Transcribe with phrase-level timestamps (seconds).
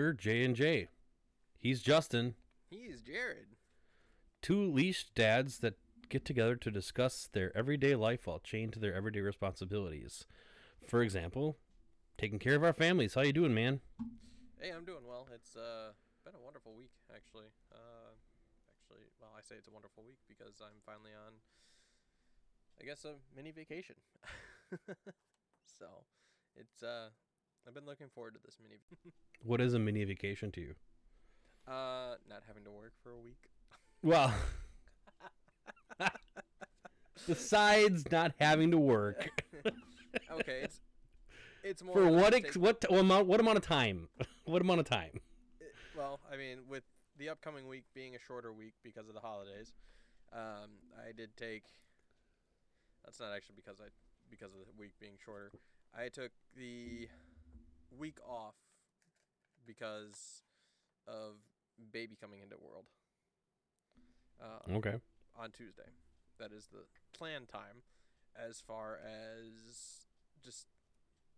[0.00, 0.88] We're J and J.
[1.58, 2.34] He's Justin.
[2.70, 3.52] He's Jared.
[4.40, 5.74] Two leashed dads that
[6.08, 10.24] get together to discuss their everyday life while chained to their everyday responsibilities.
[10.88, 11.58] For example,
[12.16, 13.12] taking care of our families.
[13.12, 13.80] How you doing, man?
[14.58, 15.28] Hey, I'm doing well.
[15.34, 15.92] It's uh,
[16.24, 17.52] been a wonderful week, actually.
[17.70, 18.16] Uh,
[18.72, 21.34] actually, well, I say it's a wonderful week because I'm finally on,
[22.80, 23.96] I guess, a mini vacation.
[25.78, 25.84] so,
[26.56, 27.10] it's uh,
[27.66, 28.76] I've been looking forward to this mini.
[28.90, 29.12] Vacation.
[29.44, 30.74] What is a mini vacation to you?
[31.68, 33.38] uh, not having to work for a week.
[34.02, 34.32] Well,
[37.26, 39.28] besides not having to work
[40.32, 40.80] Okay, it's
[41.62, 44.08] it's more for what ex- what what amount what amount of time?
[44.44, 45.20] What amount of time?
[45.96, 46.82] well, I mean, with
[47.18, 49.72] the upcoming week being a shorter week because of the holidays,
[50.32, 51.64] um, I did take.
[53.04, 53.88] That's not actually because I
[54.30, 55.52] because of the week being shorter.
[55.96, 57.08] I took the
[57.96, 58.54] week off
[59.66, 60.42] because
[61.06, 61.34] of
[61.92, 62.84] baby coming into the world.
[64.40, 65.00] Uh, Okay.
[65.36, 65.88] on Tuesday.
[66.38, 67.82] That is the plan time.
[68.34, 70.06] As far as
[70.42, 70.66] just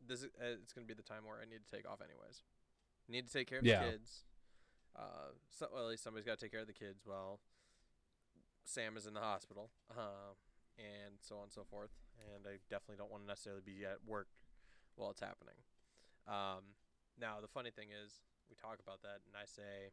[0.07, 2.01] this, is, uh, it's going to be the time where I need to take off
[2.01, 2.43] anyways.
[3.09, 3.85] Need to take care of Yeah.
[3.85, 4.25] the kids.
[4.95, 7.41] Uh, so well, at least somebody's got to take care of the kids while
[8.65, 10.35] Sam is in the hospital, uh,
[10.79, 11.91] and so on and so forth.
[12.35, 14.29] And I definitely don't want to necessarily be at work
[14.95, 15.57] while it's happening.
[16.29, 16.77] Um,
[17.21, 19.91] now the funny thing is, we talk about that, and I say,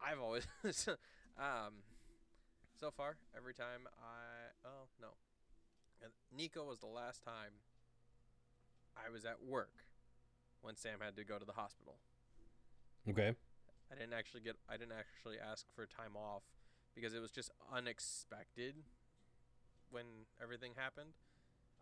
[0.00, 0.46] I've always,
[1.38, 1.84] um,
[2.78, 5.08] so far every time I, oh no,
[6.34, 7.60] Nico was the last time
[8.96, 9.84] I was at work
[10.62, 11.96] when Sam had to go to the hospital.
[13.08, 13.34] Okay.
[13.90, 16.42] I didn't actually get I didn't actually ask for time off
[16.94, 18.74] because it was just unexpected
[19.90, 20.04] when
[20.42, 21.10] everything happened.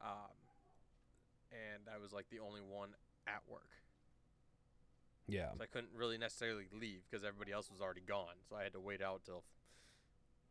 [0.00, 0.33] Um,
[1.53, 2.91] and I was like the only one
[3.28, 3.69] at work.
[5.28, 5.53] Yeah.
[5.56, 8.41] So I couldn't really necessarily leave because everybody else was already gone.
[8.48, 9.44] So I had to wait out till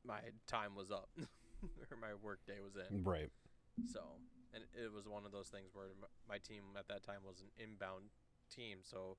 [0.06, 3.04] my time was up or my work day was in.
[3.04, 3.30] Right.
[3.90, 4.22] So,
[4.54, 5.88] and it was one of those things where
[6.30, 8.14] my team at that time was an inbound
[8.54, 8.80] team.
[8.82, 9.18] So,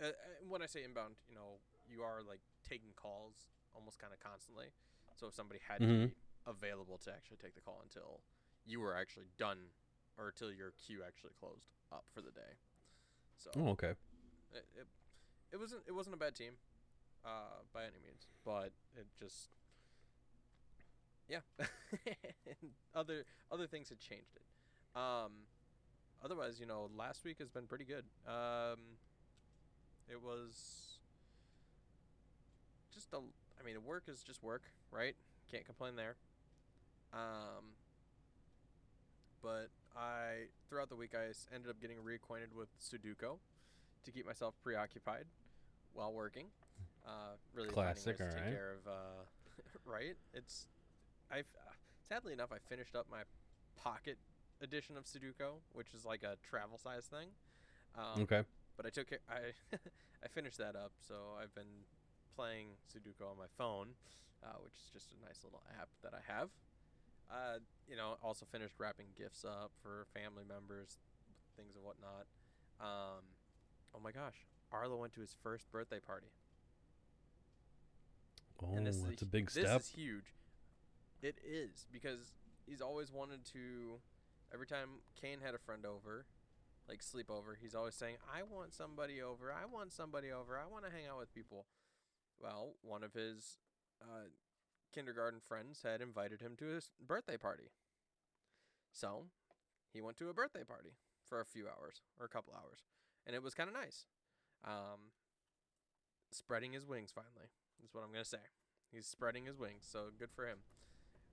[0.00, 0.12] uh, uh,
[0.46, 3.34] when I say inbound, you know, you are like taking calls
[3.74, 4.70] almost kind of constantly.
[5.16, 6.08] So if somebody had to Mhm.
[6.10, 6.14] be
[6.46, 8.20] available to actually take the call until
[8.64, 9.70] you were actually done,
[10.18, 12.56] or until your queue actually closed up for the day.
[13.36, 13.90] So Oh, okay.
[14.52, 14.86] it, it,
[15.52, 16.54] it wasn't it wasn't a bad team,
[17.24, 19.50] uh, by any means, but it just
[21.28, 21.40] yeah,
[22.94, 24.98] other other things had changed it.
[24.98, 25.32] Um,
[26.24, 28.04] otherwise, you know, last week has been pretty good.
[28.26, 28.98] Um,
[30.08, 30.98] it was
[32.92, 33.18] just a
[33.60, 35.14] I mean, work is just work, right?
[35.50, 36.16] Can't complain there.
[37.12, 37.74] Um,
[39.42, 43.38] but I throughout the week I ended up getting reacquainted with Sudoku
[44.04, 45.24] to keep myself preoccupied
[45.94, 46.46] while working.
[47.06, 48.50] Uh, really Classic, finding ways to alright.
[48.50, 48.86] take care of.
[48.86, 49.24] Uh,
[49.86, 50.16] right?
[50.34, 50.66] It's
[51.32, 51.42] I
[52.08, 53.22] sadly enough I finished up my
[53.82, 54.18] pocket
[54.60, 57.28] edition of Sudoku, which is like a travel size thing.
[57.96, 58.42] Um, Okay.
[58.76, 59.08] but I took.
[59.30, 59.52] I
[60.24, 61.84] I finished that up, so I've been
[62.36, 63.88] playing Sudoku on my phone,
[64.44, 66.50] uh, which is just a nice little app that I have.
[67.30, 70.98] Uh, you know, also finished wrapping gifts up for family members,
[71.56, 72.26] things and whatnot.
[72.80, 73.24] Um,
[73.94, 76.28] oh my gosh, Arlo went to his first birthday party.
[78.62, 79.80] Oh, and this that's is, a big this step.
[79.80, 80.34] is huge.
[81.22, 82.34] It is because
[82.66, 84.00] he's always wanted to.
[84.52, 86.26] Every time Kane had a friend over,
[86.88, 89.52] like sleepover, he's always saying, "I want somebody over.
[89.52, 90.56] I want somebody over.
[90.56, 91.66] I want to hang out with people."
[92.40, 93.58] Well, one of his
[94.00, 94.28] uh,
[94.94, 97.70] kindergarten friends had invited him to his birthday party,
[98.92, 99.24] so
[99.92, 100.94] he went to a birthday party
[101.28, 102.84] for a few hours or a couple hours,
[103.26, 104.06] and it was kind of nice.
[104.64, 105.12] Um,
[106.30, 107.50] spreading his wings finally
[107.84, 108.50] is what I'm gonna say.
[108.92, 110.58] He's spreading his wings, so good for him.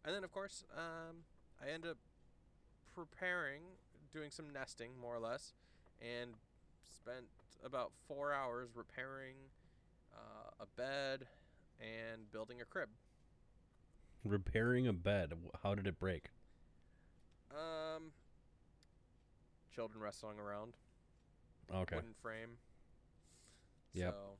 [0.03, 1.23] And then, of course, um,
[1.61, 1.97] I end up
[2.93, 3.61] preparing,
[4.11, 5.53] doing some nesting more or less,
[6.01, 6.31] and
[6.93, 7.27] spent
[7.63, 9.35] about four hours repairing
[10.13, 11.27] uh, a bed
[11.79, 12.89] and building a crib.
[14.23, 15.33] Repairing a bed.
[15.63, 16.29] How did it break?
[17.51, 18.11] Um,
[19.75, 20.73] children wrestling around,
[21.73, 21.95] Okay.
[21.95, 22.57] wooden frame.
[23.93, 24.11] Yeah.
[24.11, 24.37] So,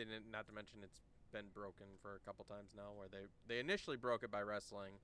[0.00, 1.00] and not to mention it's
[1.32, 4.94] been broken for a couple times now, where they they initially broke it by wrestling,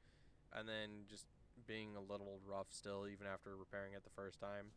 [0.52, 1.26] and then just
[1.66, 4.72] being a little rough still, even after repairing it the first time.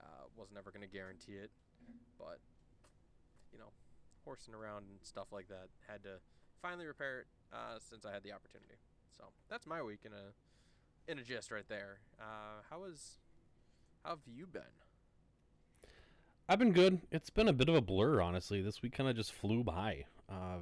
[0.00, 1.50] Uh, was never going to guarantee it,
[2.18, 2.38] but
[3.52, 3.70] you know,
[4.24, 6.18] horsing around and stuff like that had to
[6.62, 8.78] finally repair it uh, since I had the opportunity.
[9.16, 11.98] So that's my week in a in a gist right there.
[12.20, 13.18] Uh, how was
[14.04, 14.62] how have you been?
[16.48, 17.00] I've been good.
[17.10, 18.62] It's been a bit of a blur, honestly.
[18.62, 20.04] This week kind of just flew by.
[20.28, 20.58] Uh,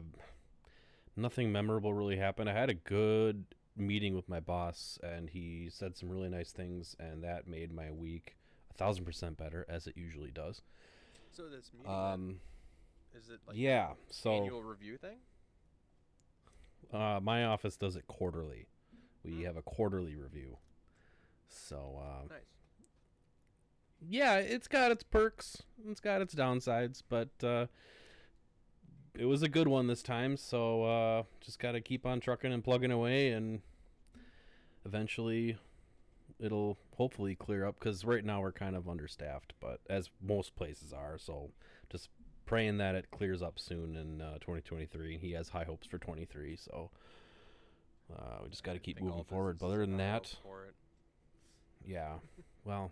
[1.16, 2.48] nothing memorable really happened.
[2.48, 3.44] I had a good
[3.76, 7.90] meeting with my boss, and he said some really nice things, and that made my
[7.90, 8.36] week
[8.70, 10.62] a thousand percent better, as it usually does.
[11.32, 12.40] So this meeting, Um,
[13.14, 13.92] is it like yeah.
[14.10, 15.16] So annual review thing?
[16.92, 18.66] Uh, my office does it quarterly.
[19.24, 19.44] We Hmm.
[19.44, 20.58] have a quarterly review.
[21.48, 22.54] So uh, Nice.
[24.08, 27.66] yeah, it's got its perks, it's got its downsides, but uh,
[29.18, 30.36] it was a good one this time.
[30.36, 33.60] So uh, just got to keep on trucking and plugging away, and
[34.84, 35.58] eventually
[36.38, 37.78] it'll hopefully clear up.
[37.78, 41.18] Because right now we're kind of understaffed, but as most places are.
[41.18, 41.50] So
[41.90, 42.08] just
[42.50, 45.18] praying that it clears up soon in uh, 2023.
[45.18, 46.90] He has high hopes for 23, so.
[48.12, 49.56] Uh, we just got to keep moving forward.
[49.60, 50.74] But other than that, for it.
[51.86, 52.14] yeah.
[52.64, 52.90] Well,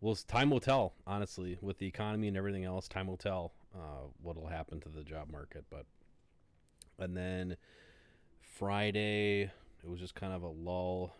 [0.00, 0.94] well, time will tell.
[1.06, 5.04] Honestly, with the economy and everything else, time will tell uh, what'll happen to the
[5.04, 5.66] job market.
[5.70, 5.84] But
[6.98, 7.58] and then
[8.40, 11.14] Friday, it was just kind of a lull.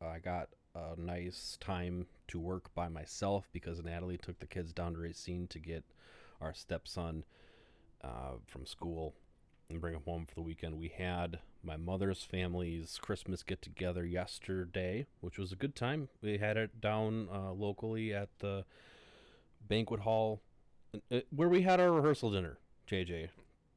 [0.00, 4.94] I got a nice time to work by myself because Natalie took the kids down
[4.94, 5.84] to Racine to get
[6.40, 7.24] our stepson
[8.02, 9.14] uh, from school
[9.68, 10.78] and bring him home for the weekend.
[10.78, 16.08] We had my mother's family's Christmas get together yesterday, which was a good time.
[16.22, 18.64] We had it down uh, locally at the
[19.68, 20.40] banquet hall
[21.12, 22.58] uh, where we had our rehearsal dinner.
[22.90, 23.28] JJ,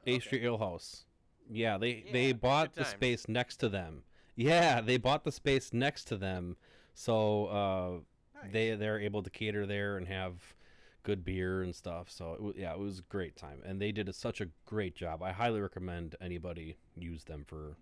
[0.08, 1.06] A Street Ale House.
[1.50, 4.04] Yeah, they Yeah, they bought the space next to them.
[4.36, 6.56] Yeah, they bought the space next to them,
[6.94, 8.54] so uh, Nice.
[8.54, 10.56] they they're able to cater there and have
[11.03, 12.09] good beer and stuff.
[12.09, 14.95] So it, yeah, it was a great time, and they did a, such a great
[14.95, 15.21] job.
[15.24, 17.77] I highly recommend anybody use them for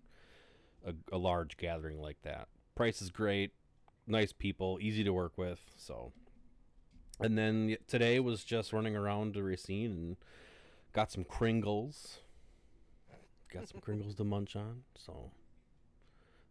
[0.86, 2.48] a, a large gathering like that.
[2.74, 3.52] Price is great,
[4.06, 5.60] nice people, easy to work with.
[5.76, 6.12] So,
[7.18, 10.16] and then today was just running around to Racine and
[10.92, 12.18] got some Kringles.
[13.52, 14.82] Got some Kringles to munch on.
[14.96, 15.32] So,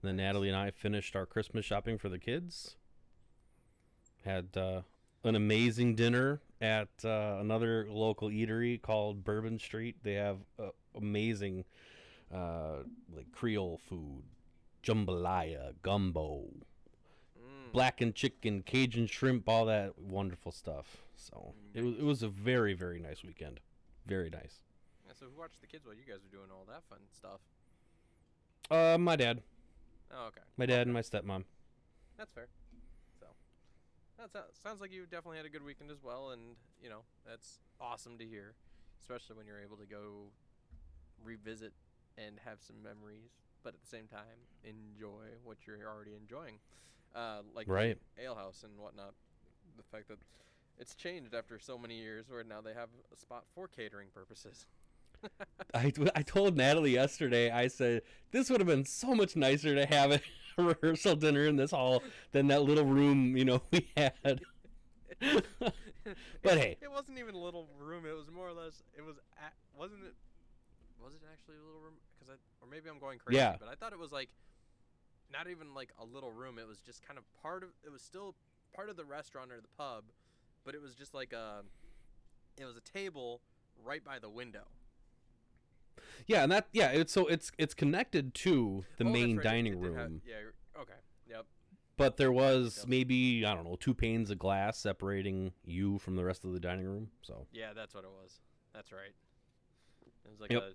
[0.04, 2.76] then Natalie and I finished our Christmas shopping for the kids.
[4.26, 4.82] Had uh,
[5.24, 9.98] an amazing dinner at uh, another local eatery called Bourbon Street.
[10.04, 11.66] They have uh, amazing
[12.34, 12.84] uh,
[13.16, 14.24] like Creole food,
[14.84, 16.46] jambalaya, gumbo,
[17.40, 17.72] Mm.
[17.72, 20.98] blackened chicken, Cajun shrimp, all that wonderful stuff.
[21.16, 23.60] So it was, it was a very very nice weekend,
[24.06, 24.64] very nice.
[25.08, 27.40] Yeah, so who watched the kids while you guys were doing all that fun stuff?
[28.70, 29.42] Uh, my dad,
[30.12, 30.42] Oh, okay.
[30.58, 31.44] my dad, and my stepmom.
[32.18, 32.48] That's fair.
[34.20, 36.42] That sounds sounds like you definitely had a good weekend as well, and
[36.84, 38.54] you know that's awesome to hear,
[39.00, 40.28] especially when you're able to go
[41.24, 41.72] revisit
[42.18, 43.32] and have some memories,
[43.64, 46.56] but at the same time enjoy what you're already enjoying,
[47.16, 47.98] uh, like the Right.
[48.22, 49.14] ale house and whatnot.
[49.78, 50.18] The fact that
[50.78, 54.66] it's changed after so many years, where now they have a spot for catering purposes.
[55.74, 58.02] I, I told Natalie yesterday, I said,
[58.32, 60.22] this would have been so much nicer to have a
[60.82, 64.14] rehearsal dinner in this hall than that little room, you know, we had.
[65.20, 65.74] but
[66.44, 68.06] It- hey, it wasn't even a little room.
[68.06, 68.84] It was more or less.
[68.98, 70.14] It was at, wasn't it?
[71.04, 71.94] Was it actually a little room?
[72.18, 73.38] Because I, or maybe I'm going crazy.
[73.38, 73.56] Yeah.
[73.60, 74.30] But I thought it was like,
[75.32, 76.58] not even like a little room.
[76.60, 77.70] It was just kind of part of.
[77.86, 78.36] It was still
[78.76, 80.06] part of the restaurant or the pub,
[80.66, 81.62] but it was just like a.
[82.58, 83.40] It was a table
[83.86, 84.64] right by the window.
[86.28, 89.80] yeah, and that, yeah, it's so it's it's connected to the Oh, main right, dining
[89.82, 90.36] did have- room, yeah.
[90.80, 90.94] Okay.
[91.28, 91.46] Yep.
[91.98, 92.88] but there was Yep.
[92.88, 96.60] maybe, I don't know, two panes of glass separating you from the rest of the
[96.60, 97.12] dining room.
[97.22, 98.40] So, Yeah, that's what it was.
[98.74, 99.14] That's right.
[100.26, 100.62] It was like Yep.
[100.64, 100.74] a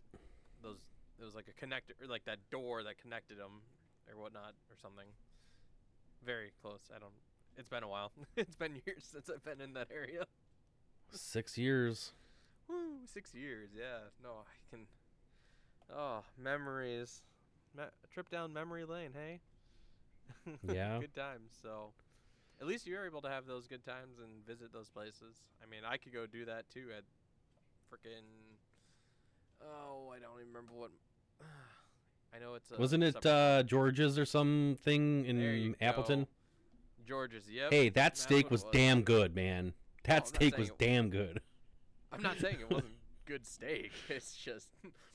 [0.63, 0.79] those.
[1.19, 3.63] It was like a connector, or like that door that connected them,
[4.09, 5.07] or whatnot, or something.
[6.23, 6.91] Very close.
[6.95, 7.15] I don't.
[7.57, 8.13] It's been a while.
[8.37, 10.27] it's been years since I've been in that area.
[11.13, 12.13] six years.
[12.69, 13.71] Woo, six years.
[13.75, 14.01] Yeah.
[14.23, 14.87] No, I can.
[15.91, 17.23] Oh, memories.
[17.75, 19.13] Me- a trip down memory lane.
[19.15, 19.41] Hey.
[20.73, 20.99] Yeah.
[21.01, 21.53] good times.
[21.63, 21.93] So,
[22.61, 25.43] at least you're able to have those good times and visit those places.
[25.63, 27.05] I mean, I could go do that too at
[27.91, 28.23] frickin'
[29.63, 30.91] Oh, I don't even remember what.
[32.35, 32.71] I know it's.
[32.77, 36.25] Wasn't it uh, George's or something in Appleton?
[36.25, 36.29] go.
[37.07, 37.49] George's?
[37.51, 37.71] Yep.
[37.71, 38.73] Hey, that steak was was.
[38.73, 39.75] damn good, man.
[40.05, 41.41] That I'm steak was damn good.
[42.13, 42.95] I'm not saying it wasn't
[43.27, 43.93] good steak.
[44.09, 44.69] It's just.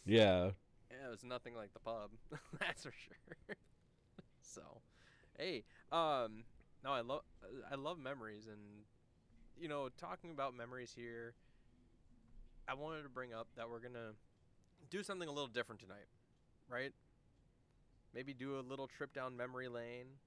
[0.06, 0.51] Yeah.
[0.92, 2.12] Yeah, it was nothing like the pub.
[2.60, 3.56] That's for sure.
[4.42, 4.62] so,
[5.39, 6.46] hey, um,
[6.86, 7.24] no, I love
[7.72, 8.86] I love memories, and
[9.60, 11.36] you know, talking about memories here,
[12.67, 14.13] I wanted to bring up that we're gonna
[14.89, 16.08] do something a little different tonight,
[16.69, 16.93] right?
[18.13, 20.19] Maybe do a little trip down memory lane,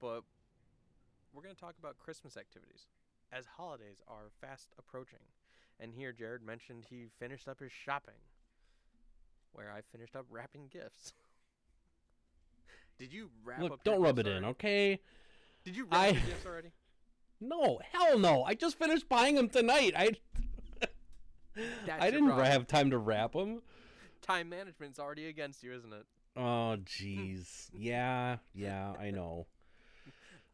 [0.00, 0.24] but
[1.32, 2.86] we're gonna talk about Christmas activities
[3.32, 5.32] as holidays are fast approaching.
[5.80, 8.20] And here, Jared mentioned he finished up his shopping,
[9.52, 11.12] where I finished up wrapping gifts.
[12.98, 13.84] Did you wrap Look, up?
[13.84, 15.00] don't rub it in, okay?
[15.64, 16.68] Did you wrap I- your gifts already?
[17.40, 18.42] No, hell no.
[18.44, 19.92] I just finished buying them tonight.
[19.96, 20.12] I
[21.90, 22.46] I didn't problem.
[22.46, 23.60] have time to wrap them.
[24.22, 26.06] Time management's already against you, isn't it?
[26.36, 27.68] Oh, jeez.
[27.76, 29.46] yeah, yeah, I know.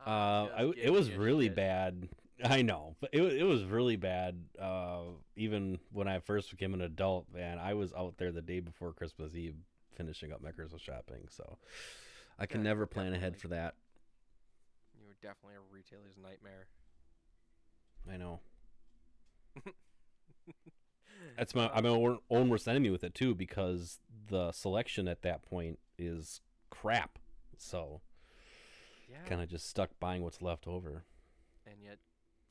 [0.07, 1.57] Uh, I, it was really shit.
[1.57, 2.09] bad.
[2.43, 4.43] I know, but it it was really bad.
[4.59, 5.01] Uh,
[5.37, 8.95] even when I first became an adult, man, I was out there the day before
[8.95, 9.57] Christmas Eve
[9.95, 11.29] finishing up my Christmas shopping.
[11.29, 11.59] So
[12.41, 13.77] I can Yeah, never plan ahead for that.
[14.95, 16.69] You were definitely a retailer's nightmare.
[18.11, 18.41] I know.
[21.37, 25.23] That's my I'm my own, own worst enemy with it too because the selection at
[25.23, 27.19] that point is crap.
[27.57, 28.01] So
[29.09, 29.17] yeah.
[29.25, 31.05] kind of just stuck buying what's left over.
[31.67, 31.99] And yet,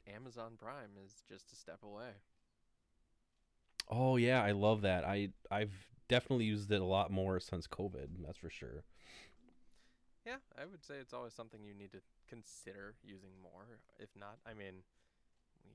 [0.08, 2.22] Amazon Prime is just a step away.
[3.90, 5.04] Oh yeah, I love that.
[5.04, 8.08] I I've definitely used it a lot more since COVID.
[8.26, 8.84] That's for sure.
[10.26, 13.80] Yeah, I would say it's always something you need to consider using more.
[14.00, 14.84] If not, I mean,
[15.66, 15.72] we,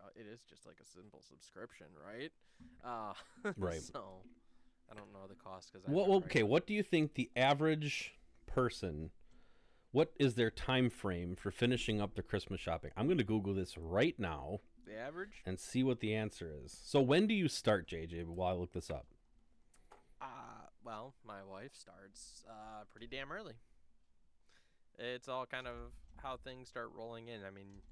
[0.00, 2.32] uh, it is just like a simple subscription, right?
[2.84, 3.14] Uh,
[3.56, 3.80] Right.
[3.80, 4.22] So,
[4.90, 5.88] I don't know the cost because.
[5.88, 8.14] Well, well, okay, what do you think the average
[8.46, 9.10] person
[9.96, 12.90] what is their time frame for finishing up their Christmas shopping?
[12.98, 15.42] I'm going to Google this right now The average?
[15.46, 16.78] and see what the answer is.
[16.84, 18.26] So when do you start, JJ?
[18.26, 19.06] While I look this up.
[20.20, 23.54] Uh, well, my wife starts uh, pretty damn early.
[24.98, 27.40] It's all kind of how things start rolling in.
[27.46, 27.82] I mean,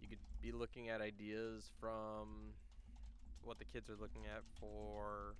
[0.00, 2.54] you could be looking at ideas from
[3.42, 5.36] what the kids are looking at for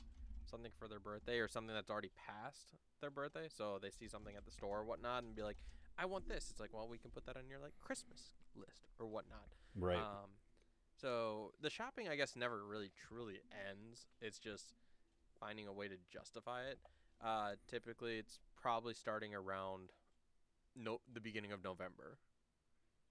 [0.46, 3.48] something for their birthday or something that's already past their birthday.
[3.54, 5.56] So they see something at the store or whatnot and be like,
[5.98, 6.48] I want this.
[6.50, 9.46] It's like, well, we can put that on your like Christmas list or whatnot.
[9.76, 9.98] Right.
[9.98, 10.30] Um,
[11.00, 14.06] so the shopping, I guess, never really truly ends.
[14.20, 14.74] It's just
[15.38, 16.78] finding a way to justify it.
[17.24, 19.90] Uh, typically, it's probably starting around
[20.76, 22.18] no the beginning of November.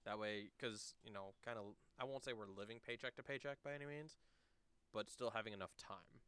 [0.06, 1.64] That way, because you know, kind of,
[2.00, 4.18] I won't say we're living paycheck to paycheck by any means,
[4.94, 6.20] but still having enough time,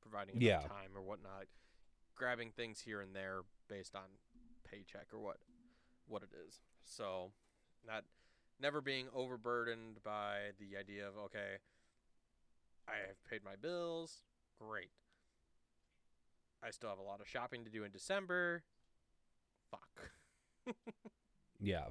[0.00, 0.68] providing enough Yeah.
[0.68, 1.46] time or whatnot,
[2.14, 4.04] grabbing things here and there based on
[4.64, 5.38] paycheck or what
[6.06, 6.60] what it is.
[6.84, 7.32] So,
[7.84, 8.04] not
[8.60, 11.58] never being overburdened by the idea of okay,
[12.86, 14.22] I have paid my bills,
[14.60, 14.90] great.
[16.62, 18.62] I still have a lot of shopping to do in December.
[19.70, 20.10] Fuck.
[21.60, 21.86] Yeah.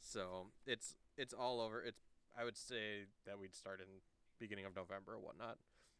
[0.00, 1.82] So it's it's all over.
[1.82, 2.00] It's
[2.38, 3.86] I would say that we'd start in
[4.38, 5.56] beginning of November or whatnot.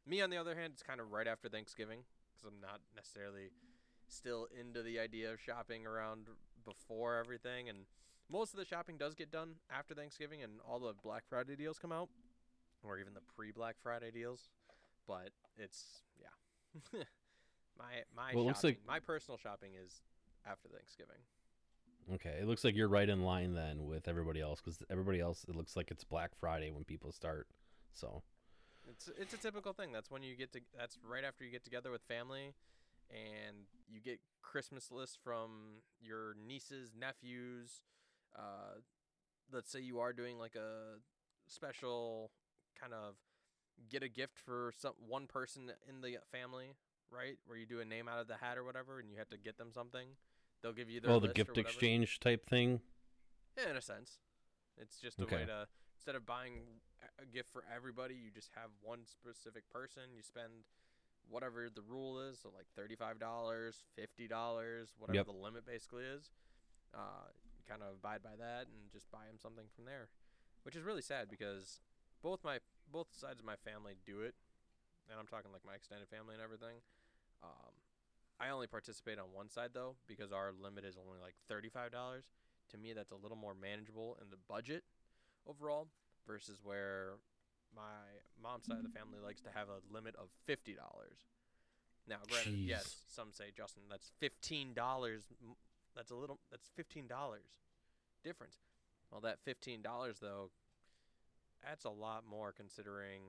[0.06, 2.00] Me on the other hand, it's kind of right after Thanksgiving
[2.32, 3.50] because I'm not necessarily
[4.08, 6.26] still into the idea of shopping around
[6.64, 7.78] before everything, and
[8.30, 11.78] most of the shopping does get done after Thanksgiving, and all the Black Friday deals
[11.78, 12.08] come out,
[12.82, 14.50] or even the pre-Black Friday deals.
[15.06, 17.00] But it's yeah,
[17.78, 20.02] my my Well, looks like- shopping, my personal shopping is
[20.46, 21.20] after Thanksgiving.
[22.12, 22.36] Okay.
[22.40, 25.54] It looks like you're right in line then with everybody else because everybody else it
[25.54, 27.46] looks like it's Black Friday when people start.
[27.94, 28.22] So
[28.88, 29.92] It's it's a typical thing.
[29.92, 30.60] That's when you get to.
[30.76, 32.54] That's right after you get together with family,
[33.10, 37.82] and you get Christmas lists from your nieces, nephews.
[38.36, 38.80] Uh,
[39.52, 40.98] let's say you are doing like a
[41.46, 42.30] special
[42.78, 43.14] kind of
[43.88, 46.74] get a gift for some one person in the family,
[47.10, 47.38] right?
[47.46, 49.38] Where you do a name out of the hat or whatever, and you have to
[49.38, 50.08] get them something.
[50.64, 52.80] They'll give you their oh, the gift exchange type thing.
[53.58, 54.16] Yeah, in a sense.
[54.80, 55.44] It's just a way Okay.
[55.44, 55.68] to
[55.98, 56.80] instead of buying
[57.20, 60.04] a- gift for everybody, you just have one specific person.
[60.16, 60.64] You spend
[61.28, 65.26] whatever the rule is, so like thirty-five dollars, fifty dollars, whatever Yep.
[65.26, 66.30] the limit basically is.
[66.94, 67.28] Uh,
[67.68, 70.08] kind of abide by that and just buy them something from there,
[70.64, 71.80] which is really sad because
[72.22, 72.58] both my
[72.90, 74.34] both sides of my family do it,
[75.10, 76.80] and I'm talking like my extended family and everything.
[77.42, 77.72] Um,
[78.40, 82.24] I only participate on one side though because our limit is only like thirty-five dollars
[82.70, 84.82] to me that's a little more manageable in the budget
[85.46, 85.86] overall
[86.26, 87.12] versus where
[87.74, 87.82] my
[88.42, 91.18] mom's side of the family likes to have a limit of fifty dollars.
[92.08, 92.68] Now, granted, Jeez.
[92.68, 95.22] yes, some say Justin, that's fifteen dollars.
[95.96, 96.38] That's a little.
[96.50, 97.60] That's fifteen dollars
[98.24, 98.56] difference.
[99.10, 100.50] Well, that fifteen dollars though,
[101.66, 103.20] that's a lot more considering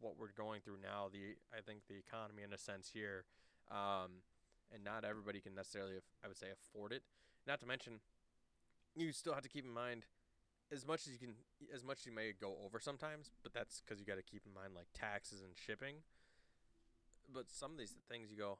[0.00, 1.08] what we're going through now.
[1.12, 3.24] The I think the economy in a sense here,
[3.70, 4.22] um,
[4.72, 7.02] and not everybody can necessarily, I would say, afford it.
[7.46, 8.00] Not to mention,
[8.94, 10.04] you still have to keep in mind
[10.72, 11.34] as much as you can,
[11.74, 14.42] as much as you may go over sometimes, but that's because you got to keep
[14.46, 15.96] in mind like taxes and shipping.
[17.32, 18.58] But some of these things you go,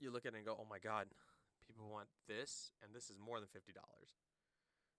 [0.00, 1.08] you look at it and go, oh my god,
[1.66, 4.18] people want this, and this is more than fifty dollars.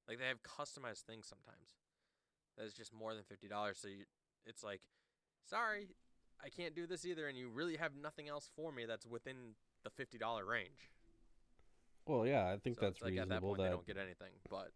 [0.08, 1.78] Like they have customized things sometimes.
[2.58, 3.78] That is just more than fifty dollars.
[3.80, 4.06] So you,
[4.46, 4.82] it's like,
[5.46, 5.88] sorry,
[6.44, 9.56] I can't do this either, and you really have nothing else for me that's within
[9.84, 10.90] the fifty dollar range.
[12.06, 13.98] Well, yeah, I think So that's like at that reasonable point that they don't get
[13.98, 14.72] anything, but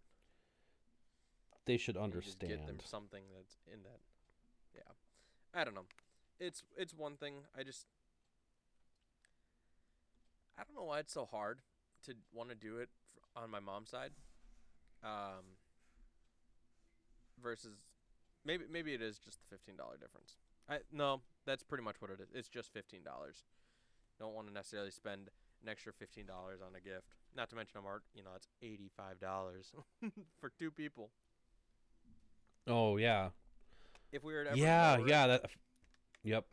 [1.65, 2.50] they should understand.
[2.50, 4.00] get them something that's in that.
[4.74, 5.86] Yeah, I don't know.
[6.39, 7.33] It's it's one thing.
[7.57, 7.86] I just
[10.57, 11.59] I don't know why it's so hard
[12.05, 12.89] to want to do it
[13.36, 14.12] on my mom's side.
[15.03, 15.43] Um.
[17.43, 17.75] Versus,
[18.46, 20.36] maybe maybe it is just the fifteen dollar difference.
[20.70, 22.29] I no, that's pretty much what it is.
[22.34, 23.44] It's just fifteen dollars.
[24.20, 25.29] Don't want to necessarily spend
[25.63, 27.08] an extra fifteen dollars on a gift.
[27.36, 28.03] Not to mention I'm art.
[28.15, 29.74] You know, it's eighty five dollars
[30.39, 31.10] for two people.
[32.67, 33.29] oh yeah,
[34.12, 35.27] If we were to ever yeah, lower yeah.
[35.27, 35.46] That.
[36.24, 36.46] Yep.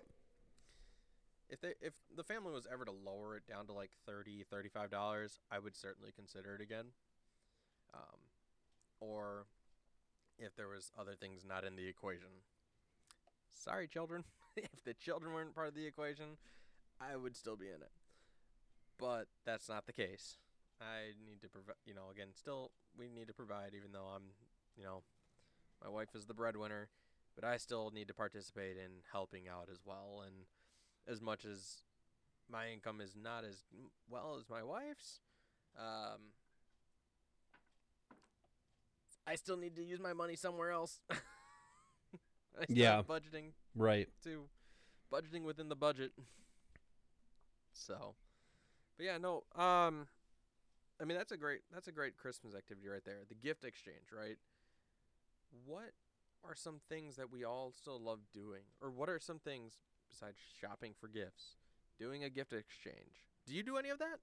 [1.48, 4.90] if they if the family was ever to lower it down to like 30 35
[4.90, 6.86] dollars i would certainly consider it again
[7.94, 8.18] um
[9.00, 9.46] or
[10.38, 12.44] if there was other things not in the equation.
[13.52, 14.24] Sorry children.
[14.56, 16.38] If the children weren't part of the equation
[17.00, 17.90] i would still be in it.
[18.98, 20.36] But that's not the case.
[20.80, 24.34] I need to provide you know again still we need to provide even though i'm
[24.76, 25.02] you know
[25.82, 26.88] my wife is the breadwinner
[27.34, 30.22] but i still need to participate in helping out as well.
[30.26, 30.46] And
[31.08, 31.82] as much as
[32.48, 33.64] my income is not as
[34.08, 35.20] well as my wife's,
[35.78, 36.32] um,
[39.26, 41.00] I still need to use my money somewhere else.
[42.68, 43.02] Yeah.
[43.02, 44.08] budgeting Right.
[44.22, 44.44] too,
[45.12, 46.12] budgeting within the budget.
[47.72, 48.14] So,
[48.96, 49.42] but yeah, no.
[49.56, 50.06] Um,
[51.00, 53.22] I mean that's a great that's a great Christmas activity right there.
[53.28, 54.36] The gift exchange, right?
[55.66, 55.90] What
[56.48, 59.72] are some things that we all still love doing, or what are some things
[60.08, 61.56] besides shopping for gifts,
[61.98, 63.24] doing a gift exchange?
[63.46, 64.20] Do you do any of that?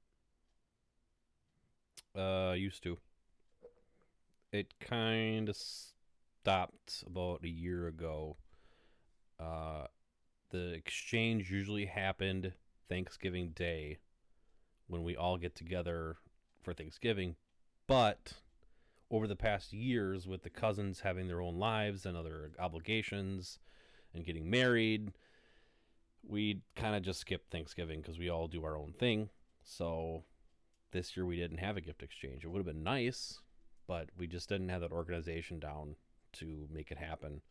[2.18, 2.98] Uh, used to.
[4.51, 8.35] It kind of stopped about a year ago.
[9.40, 9.85] Uh,
[10.50, 12.53] the exchange usually happened
[12.90, 14.00] Thanksgiving Day
[14.87, 16.18] when we all get together
[16.61, 17.37] for Thanksgiving.
[17.87, 18.33] But
[19.09, 23.59] over the past years, with the cousins having their own lives and other obligations
[24.14, 25.14] and getting married,
[26.27, 29.29] we kind of just skipped Thanksgiving because we all do our own thing.
[29.64, 30.24] So
[30.92, 32.44] this year we didn't have a gift exchange.
[32.44, 33.40] It would have been nice,
[33.87, 35.96] but we just didn't have that organization down
[36.33, 37.41] to make it happen.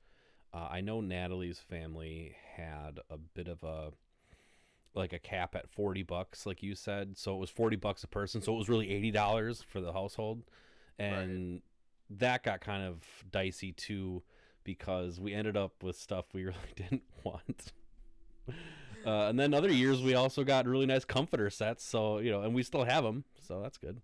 [0.52, 3.92] Uh, I know Natalie's family had a bit of a
[4.92, 7.16] like a cap at 40 bucks like you said.
[7.16, 8.42] So it was 40 bucks a person.
[8.42, 10.42] So it was really $80 for the household.
[10.98, 11.62] And
[12.10, 14.22] that got kind of dicey too
[14.64, 17.72] because we ended up with stuff we really didn't want.
[19.06, 21.84] Uh, and then other years we also got really nice comforter sets.
[21.84, 24.00] So you know and we still have them so that's good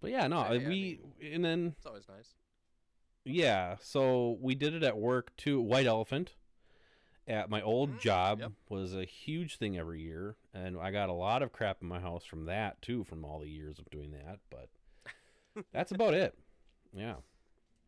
[0.00, 1.00] but yeah no yeah, I we
[1.32, 2.34] and then It's always nice.
[3.24, 5.60] yeah, so we did it at work too.
[5.60, 6.34] White Elephant
[7.26, 8.52] at my old Mm, job yep.
[8.70, 12.00] was a huge thing every year, and I got a lot of crap in my
[12.00, 14.38] house from that too, from all the years of doing that.
[14.50, 14.68] But
[15.72, 16.38] that's about it.
[16.94, 17.16] Yeah,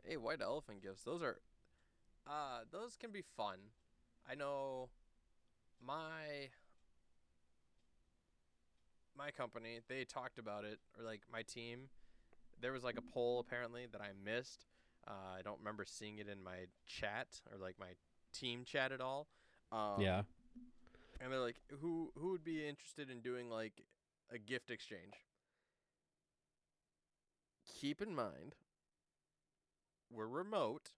[0.02, 1.02] Hey, white elephant gifts.
[1.04, 1.38] Those are,
[2.26, 3.58] uh, those can be fun.
[4.30, 4.90] I know,
[5.84, 6.50] my
[9.16, 11.88] my company they talked about it, or like my team.
[12.60, 14.66] There was like a poll apparently that I missed.
[15.08, 17.92] Uh, I don't remember seeing it in my chat or like my
[18.34, 19.28] team chat at all.
[19.72, 20.22] Um, yeah,
[21.20, 23.82] and they're like, who who would be interested in doing like
[24.32, 25.14] a gift exchange?
[27.80, 28.56] Keep in mind,
[30.12, 30.90] we're remote,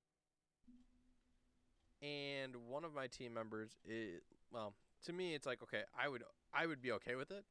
[2.02, 4.74] and one of my team members is well.
[5.06, 6.22] To me, it's like okay, I would
[6.52, 7.44] I would be okay with it.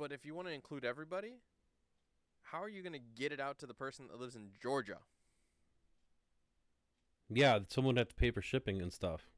[0.00, 1.34] But if you want to include everybody,
[2.40, 4.96] how are you going to get it out to the person that lives in Georgia?
[7.28, 7.58] yeah.
[7.68, 9.28] Someone had to pay for shipping and stuff.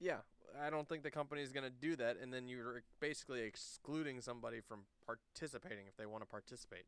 [0.00, 0.18] Yeah,
[0.60, 4.20] I don't think the company is going to do that, and then you're basically excluding
[4.20, 6.84] somebody from participating if they want to participate.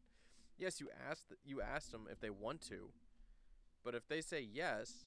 [0.58, 2.90] Yes, you asked you asked them if they want to,
[3.84, 5.06] but if they say yes,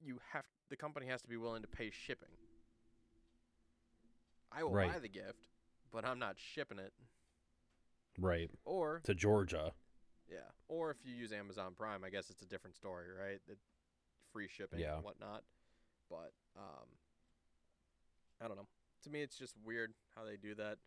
[0.00, 2.30] you have the company has to be willing to pay shipping.
[4.52, 5.48] I will buy the gift,
[5.92, 6.92] but I'm not shipping it.
[8.18, 9.72] Right Or to Georgia.
[10.30, 13.40] yeah, or if you use Amazon Prime, I guess it's a different story, right?
[13.48, 13.56] The
[14.32, 14.96] free shipping Yeah.
[14.96, 15.42] and whatnot.
[16.10, 16.86] But um,
[18.42, 18.66] I don't know.
[19.04, 20.78] To me, it's just weird how they do that,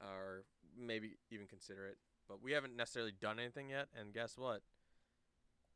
[0.00, 0.44] or
[0.76, 1.98] maybe even consider it.
[2.28, 4.62] But we haven't necessarily done anything yet, and guess what?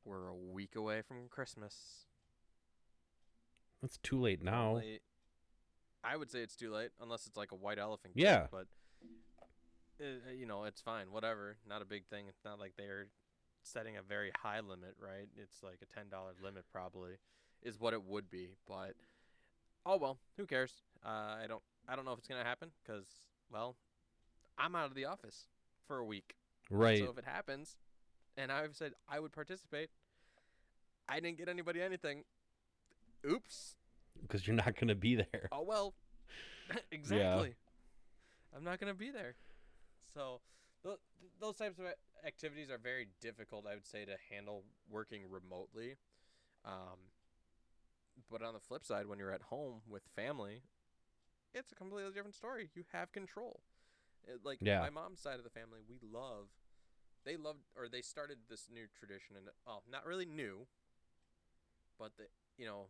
[0.04, 2.06] We're a week away from Christmas.
[3.82, 4.72] It's too late now.
[4.72, 5.00] Normally-
[6.04, 8.14] I would say it's too late, unless it's like a white elephant.
[8.16, 8.46] Yeah.
[8.50, 8.66] but
[10.00, 11.56] uh, you know, it's fine, whatever.
[11.68, 12.26] Not a big thing.
[12.28, 13.06] It's not like they're
[13.62, 15.28] setting a very high limit, right?
[15.36, 17.12] It's like a ten dollar limit probably
[17.62, 18.94] is what it would be, but
[19.86, 20.72] oh well, who cares?
[21.04, 23.06] Uh, I don't I don't know if it's gonna happen because
[23.50, 23.76] well,
[24.58, 25.46] I'm out of the office
[25.86, 26.34] for a week.
[26.70, 26.98] Right.
[26.98, 27.76] So if it happens,
[28.36, 29.90] and I've said I would participate,
[31.08, 32.24] I didn't get anybody anything.
[33.28, 33.76] Oops.
[34.22, 35.48] Because you're not going to be there.
[35.52, 35.94] Oh well.
[36.92, 37.54] exactly.
[38.56, 39.34] I'm not gonna be there.
[40.14, 40.40] So
[40.84, 40.98] th-
[41.40, 41.86] those types of
[42.24, 45.96] activities are very difficult, I would say, to handle working remotely.
[46.64, 47.10] Um,
[48.30, 50.62] but on the flip side, when you're at home with family,
[51.52, 52.70] it's a completely different story.
[52.74, 53.60] You have control.
[54.26, 54.80] It, like Yeah.
[54.80, 56.46] my mom's side of the family, we love.
[57.24, 60.66] They loved, or they started this new tradition, and oh, not really new,
[61.98, 62.24] but the
[62.56, 62.86] you know,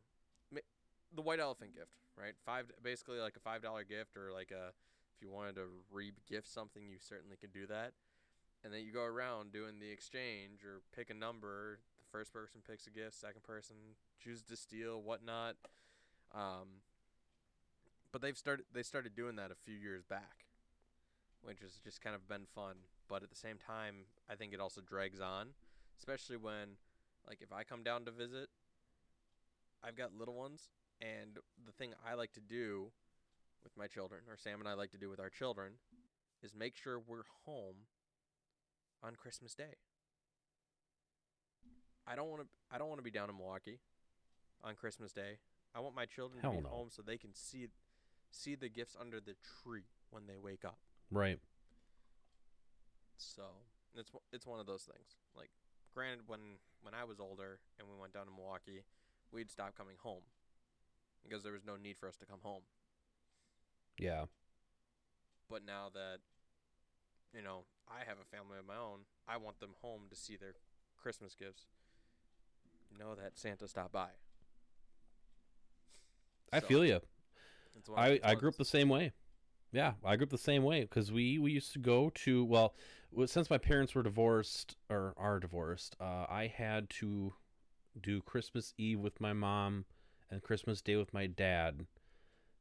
[1.15, 2.35] the white elephant gift, right?
[2.45, 4.73] Five, basically like a five dollar gift, or like a
[5.17, 7.93] if you wanted to re-gift something, you certainly could do that.
[8.65, 11.79] And then you go around doing the exchange or pick a number.
[12.01, 13.77] The first person picks a gift, second person
[14.23, 15.57] chooses to steal, whatnot.
[16.35, 16.83] Um,
[18.11, 20.47] but they've started they started doing that a few years back,
[21.43, 22.77] which has just kind of been fun.
[23.09, 25.49] But at the same time, I think it also drags on,
[25.99, 26.79] especially when,
[27.29, 28.49] like, if I come down to visit,
[29.83, 30.71] I've got little ones,
[31.05, 31.37] and
[31.67, 32.87] the thing I like to do
[33.63, 35.73] with my children, or Sam and I like to do with our children,
[36.43, 37.77] is make sure we're home
[39.03, 39.77] on Christmas Day.
[42.07, 42.49] I don't want to.
[42.75, 43.79] I don't want to be down in Milwaukee
[44.63, 45.39] on Christmas Day.
[45.75, 46.69] I want my children Hell to be no.
[46.71, 47.69] home so they can see
[48.31, 50.79] see the gifts under the tree when they wake up.
[51.11, 51.39] Right.
[53.17, 53.43] So
[53.97, 55.17] it's one- it's one of those things.
[55.37, 55.51] Like,
[55.95, 58.85] granted, when when I was older and we went down to Milwaukee,
[59.33, 60.23] we'd stop coming home
[61.25, 62.63] because there was no need for us to come home.
[63.99, 64.25] Yeah.
[65.49, 66.19] But now that
[67.35, 70.37] you know I have a family of my own, I want them home to see
[70.37, 70.55] their
[70.97, 71.67] Christmas gifts.
[72.99, 74.11] Know that Santa stopped by.
[76.53, 77.01] I So, feel you.
[77.97, 79.13] I, I grew up the same way.
[79.73, 82.75] Yeah, I grew up the same way because we, we used to go to well,
[83.27, 87.35] since my parents were divorced or are divorced, uh, I had to
[88.01, 89.85] do Christmas Eve with my mom
[90.35, 91.87] and Christmas Day with my dad.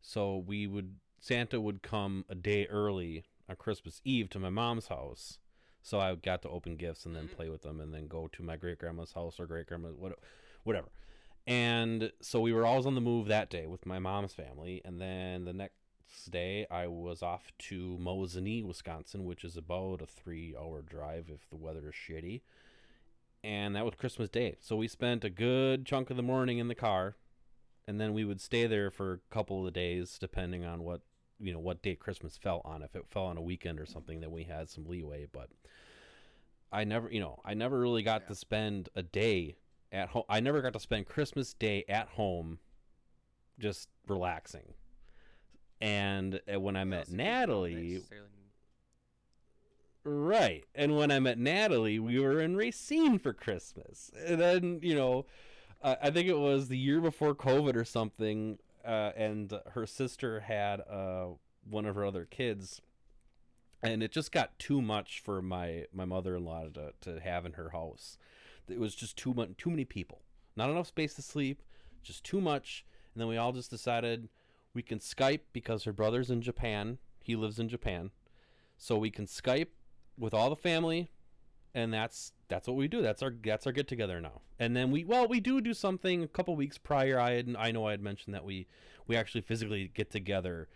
[0.01, 4.87] So we would Santa would come a day early on Christmas Eve to my mom's
[4.87, 5.39] house.
[5.81, 7.35] So I got to open gifts and then Mhm.
[7.35, 10.17] play with them and then go to my great grandma's house or great grandma what
[10.63, 10.91] whatever.
[11.45, 14.81] And so we were always on the move that day with my mom's family.
[14.85, 20.05] And then the next day, I was off to Mosinee, Wisconsin, which is about a
[20.05, 22.41] three hour drive if the weather is shitty.
[23.43, 24.55] And that was Christmas Day.
[24.59, 27.17] So we spent a good chunk of the morning in the car.
[27.87, 31.01] And then we would stay there for a couple of days, depending on what,
[31.39, 32.81] you know, what date Christmas fell on.
[32.81, 35.27] If it fell on a weekend or something, then we had some leeway.
[35.31, 35.49] But
[36.71, 38.27] I never, you know, I never really got Yeah.
[38.29, 39.57] to spend a day
[39.91, 40.23] at home.
[40.29, 42.59] I never got to spend Christmas Day at home,
[43.59, 44.73] just relaxing.
[45.81, 48.01] And uh, when I met so you don't Natalie,
[50.03, 54.09] right, and when I met Natalie, we were in Racine for Christmas.
[54.25, 55.25] And then you know,
[55.83, 60.39] uh, I think it was the year before COVID or something, uh, and her sister
[60.41, 61.27] had uh,
[61.69, 62.81] one of her other kids.
[63.81, 67.45] And it just got too much for my, my mother in law to, to have
[67.45, 68.17] in her house.
[68.69, 70.21] It was just too much, too many people,
[70.55, 71.61] not enough space to sleep,
[72.01, 72.85] just too much.
[73.13, 74.29] And then we all just decided
[74.73, 76.97] we can Skype because her brother's in Japan.
[77.21, 78.11] He lives in Japan,
[78.77, 79.67] so we can Skype
[80.17, 81.09] with all the family,
[81.73, 83.01] and that's that's what we do.
[83.01, 84.41] That's our that's our get together now.
[84.59, 87.19] And then we well we do do something a couple weeks prior.
[87.19, 88.67] I had I know I had mentioned that we
[89.07, 90.67] we actually physically get together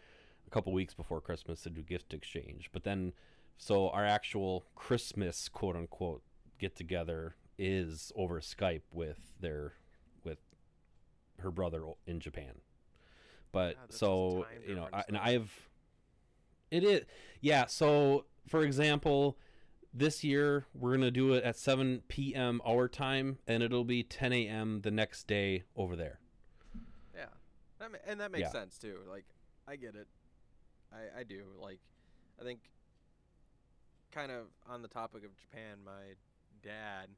[0.46, 2.70] a couple weeks before Christmas to do gift exchange.
[2.72, 3.14] But then
[3.58, 6.24] so our actual Christmas quote unquote
[6.60, 9.74] get together is over Skype with their
[10.24, 10.40] with
[11.40, 12.62] her brother in Japan.
[13.52, 15.18] But God, so you know, I, and.
[15.18, 15.70] I've
[16.70, 17.02] it is
[17.42, 17.66] yeah.
[17.68, 19.38] So for example,
[19.94, 22.62] this year we're gonna do it at 7 p.m.
[22.66, 24.82] our time, and it'll be 10 a.m.
[24.82, 26.20] the next day over there.
[27.16, 27.26] Yeah,
[27.80, 28.52] that ma- and that makes Yeah.
[28.52, 29.00] sense too.
[29.10, 29.26] Like,
[29.68, 30.08] I get it.
[30.92, 31.44] I I do.
[31.60, 31.80] Like,
[32.40, 32.60] I think,
[34.12, 36.16] kind of on the topic of Japan, my
[36.64, 37.10] dad,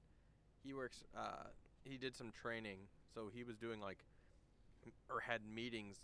[0.64, 1.04] he works.
[1.16, 1.48] Uh,
[1.84, 2.80] he did some training,
[3.14, 4.04] so he was doing like,
[4.86, 5.98] m- or had meetings,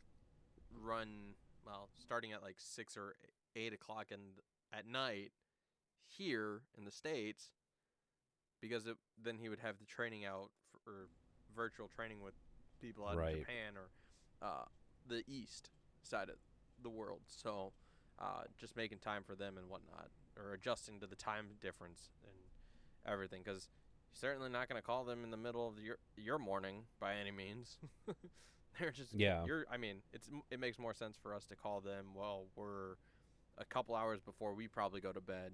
[0.82, 3.16] run well, starting at like six or
[3.56, 4.22] eight o'clock and
[4.74, 5.32] at night,
[6.08, 7.50] here in the states,
[8.62, 10.50] because it, then he would have the training out
[10.84, 11.08] for or
[11.56, 12.34] virtual training with
[12.82, 13.34] people out Right.
[13.34, 13.90] in Japan or
[14.48, 14.66] uh,
[15.08, 15.70] the east
[16.04, 16.36] side of
[16.84, 17.22] the world.
[17.28, 17.72] So
[18.20, 20.10] uh, just making time for them and whatnot.
[20.38, 22.34] or adjusting to the time difference and
[23.12, 23.70] everything because
[24.12, 27.16] you're certainly not going to call them in the middle of your your morning by
[27.16, 27.78] any means.
[28.80, 29.46] They're just Yeah.
[29.46, 32.96] You're I mean it's it makes more sense for us to call them well we're
[33.58, 35.54] a couple hours before we probably go to bed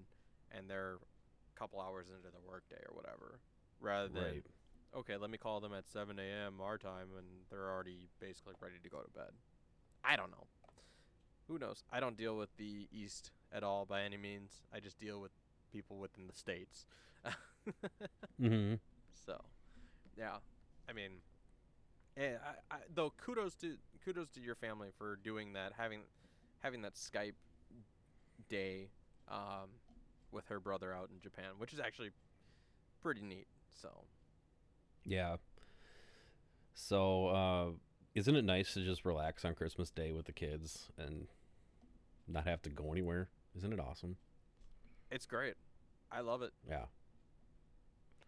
[0.56, 3.40] and they're a couple hours into their workday or whatever
[3.80, 4.46] rather than Right.
[4.96, 6.60] okay, let me call them at 7 a.m.
[6.62, 9.32] our time, and they're already basically ready to go to bed.
[10.04, 10.48] I don't know.
[11.48, 11.84] Who knows?
[11.92, 14.62] I don't deal with the East at all by any means.
[14.74, 15.32] I just deal with
[15.72, 16.86] people within the states.
[18.42, 18.76] Mm-hmm.
[19.26, 19.40] so,
[20.18, 20.38] yeah.
[20.90, 21.12] I mean,
[22.18, 26.02] eh, I, I, though kudos to kudos to your family for doing that, having
[26.60, 27.34] having that Skype
[28.50, 28.90] day
[29.28, 29.70] um,
[30.32, 32.12] with her brother out in Japan, which is actually
[33.02, 33.48] pretty neat.
[33.70, 33.90] So.
[35.06, 35.38] Yeah.
[36.74, 37.66] So, uh,
[38.16, 41.28] isn't it nice to just relax on Christmas Day with the kids and
[42.28, 43.30] not have to go anywhere?
[43.58, 44.18] Isn't it awesome?
[45.10, 45.56] It's great.
[46.12, 46.52] I love it.
[46.68, 46.86] Yeah.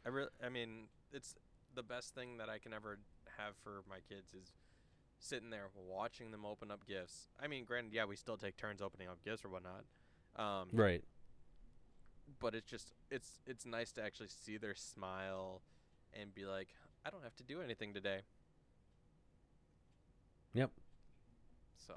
[0.05, 1.35] I really, I mean, it's
[1.75, 2.99] the best thing that I can ever
[3.37, 4.51] have for my kids is
[5.19, 7.27] sitting there watching them open up gifts.
[7.41, 9.85] I mean, granted, yeah, we still take turns opening up gifts or whatnot.
[10.35, 11.03] Um, Right.
[12.39, 15.61] But it's just it's it's nice to actually see their smile
[16.13, 16.69] and be like,
[17.05, 18.21] I don't have to do anything today.
[20.53, 20.71] Yep.
[21.87, 21.93] So,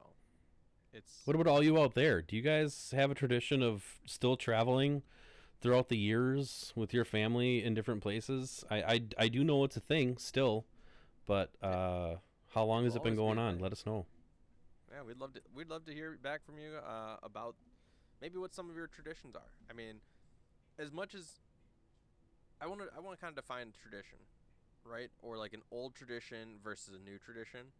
[0.92, 2.22] it's What about all you out there?
[2.22, 5.02] Do you guys have a tradition of still traveling
[5.60, 8.64] throughout the years with your family in different places?
[8.70, 10.64] I I, I do know it's a thing still,
[11.26, 12.16] but uh,
[12.54, 13.58] how long has it been be going on?
[13.58, 14.06] Let us know.
[14.90, 15.40] Yeah, we'd love to.
[15.54, 17.56] We'd love to hear back from you uh, about
[18.22, 19.52] maybe what some of your traditions are.
[19.68, 19.96] I mean,
[20.78, 21.40] as much as
[22.60, 24.18] I want to, I want to kind of define tradition,
[24.84, 25.10] right?
[25.20, 27.72] Or like an old tradition versus a new tradition.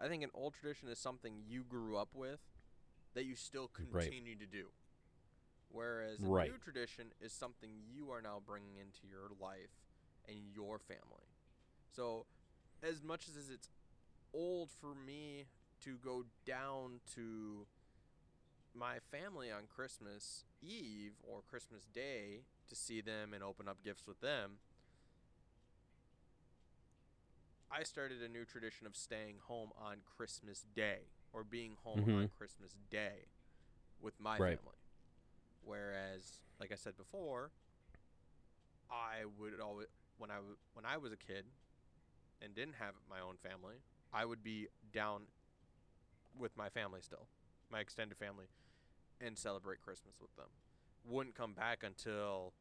[0.00, 2.40] I think an old tradition is something you grew up with
[3.14, 4.14] that you still Right.
[4.14, 4.68] continue to do.
[5.68, 6.52] Whereas a Right.
[6.52, 9.70] new tradition is something you are now bringing into your life
[10.28, 11.36] and your family.
[11.90, 12.26] So,
[12.82, 13.70] as much as it's
[14.34, 15.46] old for me
[15.82, 17.66] to go down to
[18.74, 24.06] my family on Christmas Eve or Christmas Day to see them and open up gifts
[24.06, 24.58] with them,
[27.70, 30.98] I started a new tradition of staying home on Christmas Day
[31.32, 32.14] or being home mm-hmm.
[32.14, 33.26] on Christmas Day
[34.00, 34.58] with my Right.
[34.58, 34.76] family.
[35.64, 37.50] Whereas, like I said before,
[38.90, 41.46] I would always when I w- when I was a kid
[42.42, 43.76] and didn't have my own family,
[44.12, 45.22] I would be down
[46.38, 47.28] with my family still,
[47.70, 48.46] my extended family,
[49.24, 50.48] and celebrate Christmas with them.
[51.04, 52.52] Wouldn't come back until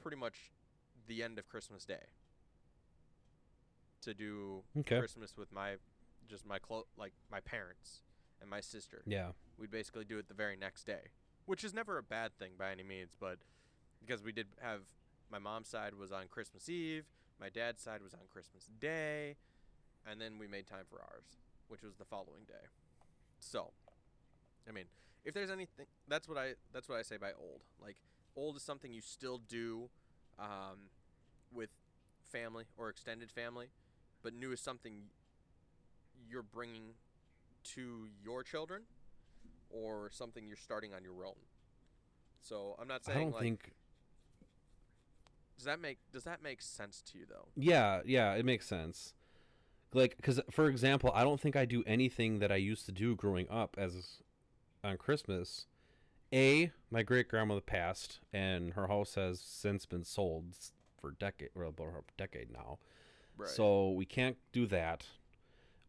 [0.00, 0.52] pretty much
[1.06, 2.06] the end of Christmas Day
[4.02, 4.98] to do Okay.
[4.98, 5.76] Christmas with my
[6.28, 8.02] just my clo- like my parents
[8.40, 9.02] and my sister.
[9.06, 9.30] Yeah.
[9.58, 11.10] We'd basically do it the very next day,
[11.46, 13.38] which is never a bad thing by any means, but
[14.00, 14.80] because we did have
[15.30, 17.04] my mom's side was on Christmas Eve,
[17.40, 19.36] my dad's side was on Christmas Day,
[20.08, 21.24] and then we made time for ours,
[21.68, 22.68] which was the following day.
[23.40, 23.72] So,
[24.68, 24.84] I mean,
[25.24, 27.62] if there's anything, that's what I that's what I say by old.
[27.82, 27.96] Like
[28.36, 29.88] old is something you still do
[30.38, 30.90] um,
[31.52, 31.70] with
[32.30, 33.68] family or extended family,
[34.22, 35.02] but new is something
[36.28, 36.94] you're bringing
[37.74, 38.82] to your children
[39.70, 41.34] or something you're starting on your own.
[42.42, 43.72] So I'm not saying I don't like think.
[45.56, 47.48] does that make does that make sense to you though?
[47.56, 49.14] Yeah, yeah, it makes sense.
[49.92, 53.16] Like, because for example, I don't think I do anything that I used to do
[53.16, 54.18] growing up as
[54.86, 55.66] on Christmas.
[56.32, 60.44] A, my great grandmother passed, and her house has since been sold
[61.00, 62.78] for decade, well, a decade now.
[63.36, 63.48] Right.
[63.48, 65.04] So we can't do that.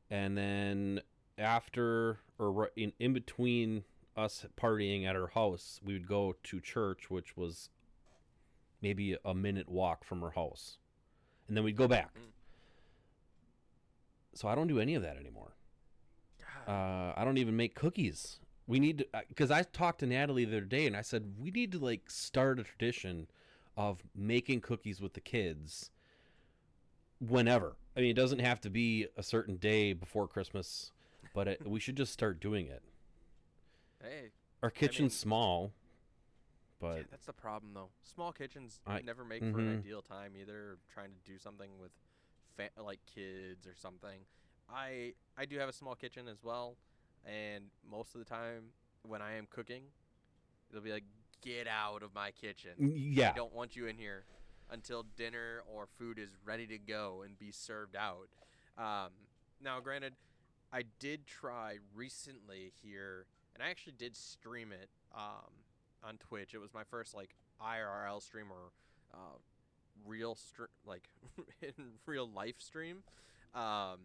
[0.10, 1.02] And then
[1.38, 3.84] after or in, in between
[4.16, 7.70] us partying at her house, we would go to church, which was
[8.82, 10.78] maybe a minute walk from her house.
[11.48, 12.14] And then we'd go back.
[12.16, 12.32] Mm.
[14.34, 15.54] So I don't do any of that anymore.
[16.68, 18.40] Uh, I don't even make cookies.
[18.68, 21.52] We need to, because I talked to Natalie the other day and I said, we
[21.52, 23.28] need to like start a tradition
[23.78, 25.90] of making cookies with the kids
[27.20, 27.76] whenever.
[27.96, 30.92] I mean, it doesn't have to be a certain day before Christmas,
[31.34, 32.82] but it, we should just start doing it.
[34.02, 34.30] hey,
[34.62, 35.72] Our kitchen's mean- small,
[36.80, 37.90] but yeah, that's the problem though.
[38.04, 39.80] Small kitchens I- never make for an Mhm.
[39.80, 40.78] ideal time either.
[40.94, 41.92] Trying to do something with
[42.56, 44.26] fa- like kids or something.
[44.70, 46.76] I I do have a small kitchen as well,
[47.26, 48.72] and most of the time
[49.04, 49.84] when I am cooking,
[50.70, 51.04] it'll be like,
[51.42, 52.72] get out of my kitchen.
[52.78, 53.32] yeah.
[53.32, 54.26] I don't want you in here
[54.70, 58.28] until dinner or food is ready to go and be served out.
[58.78, 59.12] Um,
[59.64, 60.14] now, granted,
[60.72, 65.52] I did try recently here, and I actually did stream it um,
[66.04, 66.54] on Twitch.
[66.54, 68.72] It was my first like IRL stream or
[69.14, 69.38] uh,
[70.06, 71.08] real str- like
[71.62, 71.74] in
[72.06, 73.04] real life stream
[73.56, 74.00] um,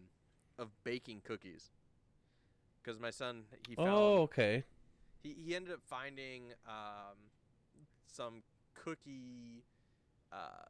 [0.57, 1.71] of baking cookies.
[2.83, 4.63] Because my son he found Oh, okay.
[5.23, 7.15] he, he ended up finding um,
[8.07, 8.43] some
[8.73, 9.63] cookie
[10.31, 10.65] uh,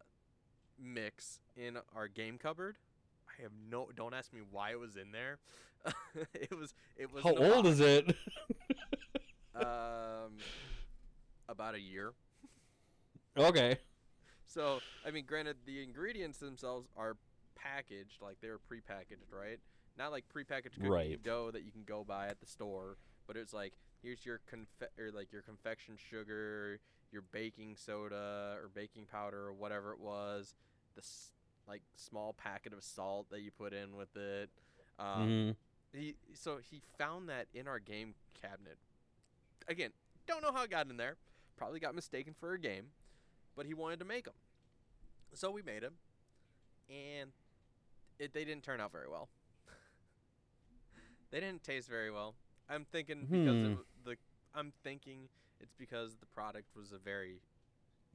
[0.80, 2.78] mix in our game cupboard.
[3.28, 3.90] I have no.
[3.96, 5.40] Don't ask me why it was in there.
[6.34, 6.74] it was.
[6.98, 7.24] It was.
[7.24, 8.16] How old is it?
[9.56, 10.34] Um,
[11.48, 12.14] about a year.
[13.38, 13.78] okay.
[14.48, 17.18] So I mean, granted, the ingredients themselves are
[17.56, 19.60] packaged, like they're prepackaged, right?
[19.98, 21.22] Not like prepackaged cookie Right.
[21.24, 24.90] dough that you can go buy at the store, but it's like here's your confe-
[25.00, 26.80] or like your confection sugar,
[27.12, 30.56] your baking soda or baking powder or whatever it was,
[30.96, 31.32] the s-
[31.68, 34.50] like small packet of salt that you put in with it.
[35.00, 35.56] Um, Mhm.
[35.94, 38.78] he so he found that in our game cabinet.
[39.68, 39.94] Again,
[40.26, 41.18] don't know how it got in there.
[41.56, 42.92] Probably got mistaken for a game,
[43.56, 44.34] but he wanted to make them.
[45.34, 45.98] So we made them,
[46.90, 47.32] and
[48.20, 49.30] it they didn't turn out very well.
[51.34, 52.36] They didn't taste very well.
[52.70, 53.72] I'm thinking because Hmm.
[53.74, 54.16] of the
[54.56, 57.42] I'm thinking it's because the product was a very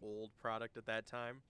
[0.01, 1.43] old product at that time,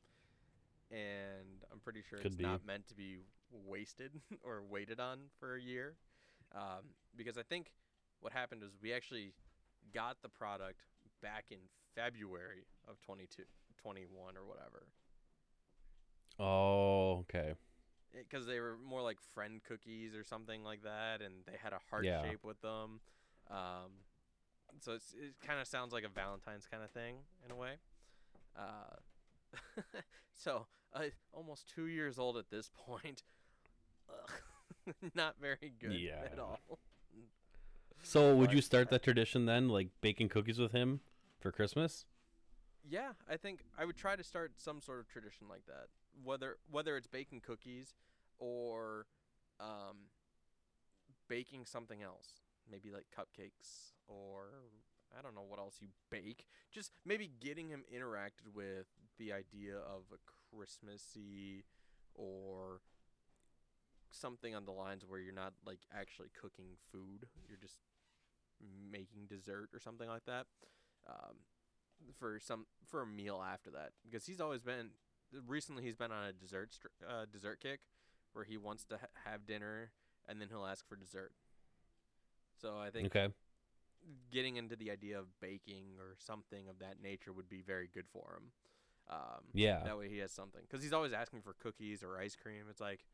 [0.90, 2.42] and I'm pretty sure Could it's be.
[2.42, 3.18] not meant to be
[3.52, 5.94] wasted or waited on for a year.
[6.54, 7.72] Um, because I think
[8.20, 9.34] what happened was we actually
[9.92, 10.80] got the product
[11.22, 11.58] back in
[11.94, 13.42] February of 22,
[13.76, 14.86] 21 or whatever.
[16.38, 17.54] Oh, okay.
[18.12, 21.78] Because they were more like friend cookies or something like that, and they had a
[21.90, 22.22] heart Yeah.
[22.22, 23.00] shape with them.
[23.50, 23.90] Um,
[24.80, 27.74] so it's, it kind of sounds like a Valentine's kind of thing in a way.
[28.56, 28.96] Uh,
[30.34, 33.22] so uh, almost two years old at this point.
[35.14, 36.24] Not very good yeah.
[36.32, 36.78] at all.
[38.02, 41.00] So, would you start that tradition then, like baking cookies with him
[41.40, 42.06] for Christmas?
[42.88, 45.88] Yeah, I think I would try to start some sort of tradition like that.
[46.22, 47.94] Whether whether it's baking cookies
[48.38, 49.06] or
[49.60, 50.10] um,
[51.28, 54.48] baking something else, maybe like cupcakes or
[55.16, 56.46] I don't know what else you bake.
[56.70, 58.86] Just maybe getting him interacted with
[59.18, 60.18] the idea of a
[60.54, 61.64] Christmassy
[62.14, 62.80] or
[64.10, 67.26] something on the lines where you're not like actually cooking food.
[67.48, 67.78] You're just
[68.90, 70.46] making dessert or something like that.
[71.08, 71.36] Um,
[72.16, 74.90] for some for a meal after that because he's always been
[75.46, 77.80] recently he's been on a dessert str- uh, dessert kick
[78.32, 79.90] where he wants to ha- have dinner
[80.28, 81.32] and then he'll ask for dessert.
[82.60, 83.32] So I think Okay.
[84.30, 88.06] getting into the idea of baking or something of that nature would be very good
[88.08, 88.52] for him.
[89.08, 89.82] Um, Yeah.
[89.84, 92.64] that way he has something because he's always asking for cookies or ice cream.
[92.70, 93.04] It's like,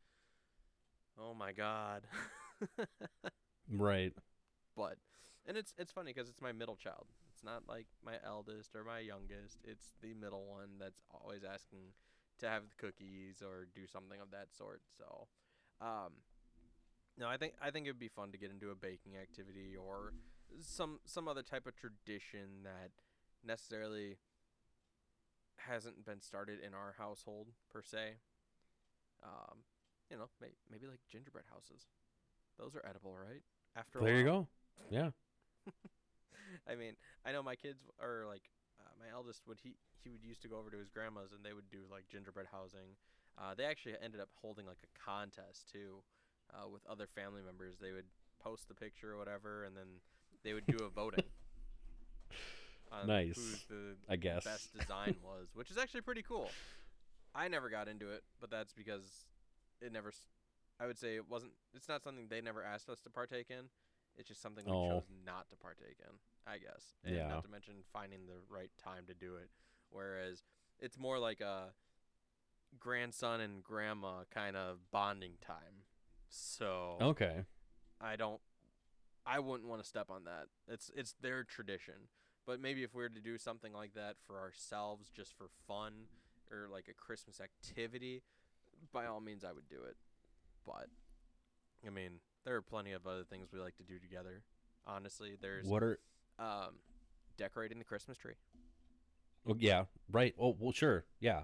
[1.17, 2.07] oh my god.
[3.69, 4.13] Right.
[4.75, 4.97] but
[5.47, 7.07] and it's it's funny because it's my middle child.
[7.33, 9.59] It's not like my eldest or my youngest.
[9.63, 11.93] It's the middle one that's always asking
[12.39, 14.81] to have the cookies or do something of that sort.
[14.97, 15.27] So,
[15.81, 16.13] um,
[17.17, 20.13] no, I think I think it'd be fun to get into a baking activity or
[20.61, 22.91] some some other type of tradition that
[23.45, 24.17] necessarily
[25.57, 28.17] hasn't been started in our household per se.
[29.23, 29.59] Um,
[30.11, 31.87] you know, may, maybe like gingerbread houses.
[32.59, 33.41] Those are edible, right?
[33.75, 34.47] After There you go.
[34.89, 35.09] Yeah.
[36.69, 36.93] I mean,
[37.25, 38.43] I know my kids are like
[39.05, 41.53] my eldest would he he would used to go over to his grandma's and they
[41.53, 42.97] would do like gingerbread housing.
[43.37, 46.01] Uh, they actually ended up holding like a contest too,
[46.53, 47.75] uh, with other family members.
[47.81, 48.05] They would
[48.41, 49.99] post the picture or whatever, and then
[50.43, 51.23] they would do a voting.
[53.05, 54.45] Nice, the I guess.
[54.45, 56.49] best design was, which is actually pretty cool.
[57.35, 59.25] I never got into it, but that's because
[59.81, 60.13] it never.
[60.79, 61.51] I would say it wasn't.
[61.75, 63.65] It's not something they never asked us to partake in.
[64.17, 64.89] It's just something we Oh.
[64.89, 66.15] chose not to partake in.
[66.47, 67.27] I guess, and Yeah.
[67.27, 69.49] not to mention finding the right time to do it.
[69.89, 70.43] Whereas
[70.79, 71.73] it's more like a
[72.79, 75.85] grandson and grandma kind of bonding time.
[76.29, 77.45] So Okay.
[77.99, 78.41] I don't
[79.25, 80.49] I wouldn't want to step on that.
[80.67, 82.09] It's it's their tradition.
[82.45, 86.07] But maybe if we were to do something like that for ourselves just for fun
[86.51, 88.21] or like a Christmas activity,
[88.91, 89.97] by all means I would do it.
[90.63, 90.89] But
[91.85, 94.43] I mean, there are plenty of other things we like to do together.
[94.87, 95.99] Honestly, there's What are?
[96.39, 96.75] um
[97.37, 98.35] decorating the Christmas tree.
[99.47, 99.85] Oh, yeah.
[100.11, 100.33] Right.
[100.39, 101.05] Oh, well, sure.
[101.19, 101.43] Yeah.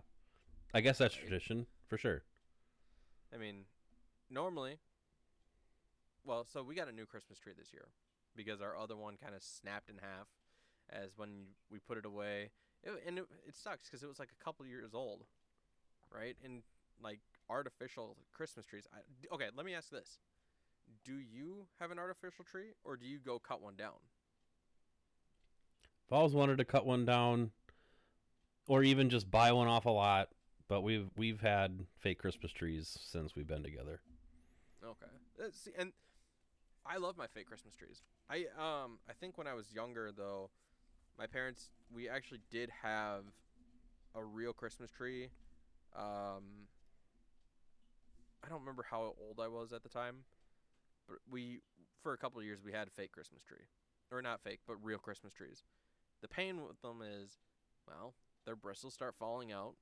[0.73, 2.23] I guess that's tradition for sure.
[3.33, 3.65] I mean,
[4.29, 4.77] normally,
[6.25, 7.89] well, so we got a new Christmas tree this year
[8.35, 10.27] because our other one kind of snapped in half
[10.89, 12.51] as when we put it away.
[12.83, 15.25] It, and it, it sucks because it was like a couple years old,
[16.13, 16.35] right?
[16.43, 16.63] And
[17.03, 18.87] like artificial Christmas trees.
[18.93, 20.19] I, okay, let me ask this:
[21.03, 23.99] Do you have an artificial tree, or do you go cut one down?
[26.09, 27.51] I've always wanted to cut one down,
[28.67, 30.29] or even just buy one off a lot.
[30.67, 34.01] But we've we've had fake Christmas trees since we've been together.
[34.83, 35.11] Okay.
[35.39, 35.91] Uh, see, and
[36.85, 38.01] I love my fake Christmas trees.
[38.29, 40.49] I um I think when I was younger though,
[41.17, 43.25] my parents we actually did have
[44.15, 45.29] a real Christmas tree.
[45.95, 46.67] Um
[48.43, 50.23] I don't remember how old I was at the time,
[51.11, 51.59] but we
[52.01, 53.67] for a couple of years we had a fake Christmas tree.
[54.11, 55.63] Or not fake, but real Christmas trees.
[56.21, 57.37] The pain with them is
[57.87, 58.13] well,
[58.45, 59.75] their bristles start falling out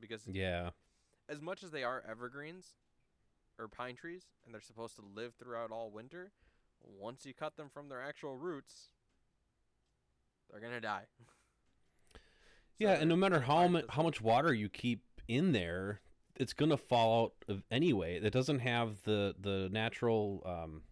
[0.00, 0.70] because Yeah,
[1.28, 2.74] as much as they are evergreens
[3.58, 6.32] or pine trees and they're supposed to live throughout all winter,
[6.82, 8.90] once you cut them from their actual roots,
[10.50, 11.04] they're gonna die.
[12.78, 16.00] yeah, and no matter how mu- how much water you keep in there,
[16.36, 18.20] it's gonna fall out of anyway.
[18.22, 20.82] It doesn't have the the natural um,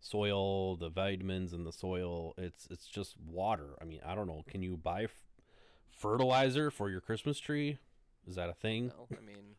[0.00, 2.34] soil, the vitamins in the soil.
[2.38, 3.76] It's it's just water.
[3.80, 4.44] I mean, I don't know.
[4.48, 5.10] Can you buy f-
[5.90, 7.78] fertilizer for your Christmas tree?
[8.26, 8.92] Is that a thing?
[8.96, 9.56] Well, I mean,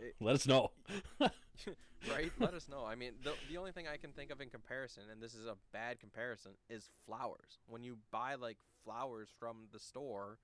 [0.20, 0.70] Let us know.
[1.20, 2.32] right?
[2.38, 2.84] Let us know.
[2.84, 5.46] I mean, the the only thing I can think of in comparison, and this is
[5.46, 7.58] a bad comparison, is flowers.
[7.66, 10.38] When you buy like flowers from the store,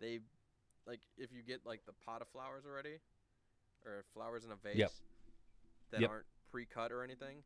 [0.00, 0.20] they
[0.86, 2.98] like if you get like the pot of flowers already,
[3.86, 5.02] or flowers in a vase
[5.90, 6.10] that Yep.
[6.10, 7.42] aren't pre-cut or anything,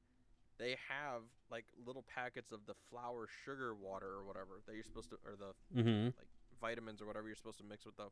[0.58, 5.10] they have like little packets of the flower sugar water or whatever that you're supposed
[5.10, 6.06] to, or the mm-hmm.
[6.18, 6.28] like
[6.60, 8.08] vitamins or whatever you're supposed to mix with the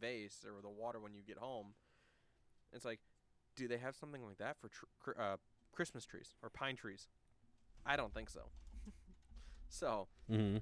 [0.00, 1.68] vase or the water when you get home.
[2.72, 3.00] It's like,
[3.56, 5.36] do they have something like that for tr- uh,
[5.72, 7.08] Christmas trees or pine trees?
[7.86, 8.42] I don't think so.
[9.68, 10.58] so Mm-hmm.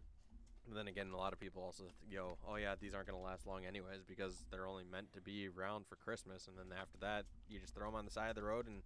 [0.74, 3.46] Then again, a lot of people also go, "Oh yeah, these aren't going to last
[3.46, 7.24] long anyways because they're only meant to be around for Christmas, and then after that,
[7.48, 8.82] you just throw them on the side of the road and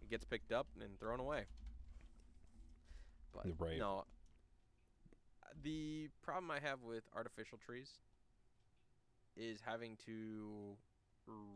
[0.00, 1.46] it gets picked up and thrown away."
[3.32, 3.78] But Right.
[3.78, 4.04] no,
[5.62, 8.00] the problem I have with artificial trees
[9.36, 10.76] is having to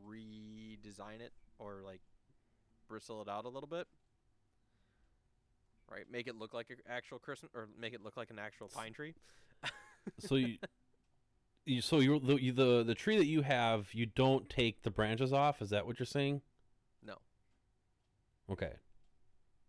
[0.07, 2.01] redesign it or like
[2.89, 3.87] bristle it out a little bit.
[5.91, 8.69] Right, make it look like an actual Christmas, or make it look like an actual
[8.69, 9.15] pine tree.
[10.19, 10.59] So you,
[11.65, 14.91] you so you the, you the the tree that you have, you don't take the
[14.91, 15.61] branches off.
[15.63, 16.43] Is that what you're saying?
[17.05, 17.17] No.
[18.51, 18.73] Okay.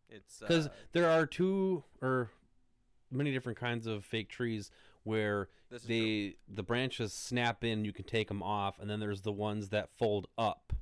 [0.09, 2.29] It's Because uh, there are two or
[3.11, 4.71] many different kinds of fake trees
[5.03, 5.87] where is true.
[5.87, 9.69] they the branches snap in, you can take them off, and then there's the ones
[9.69, 10.73] that fold up,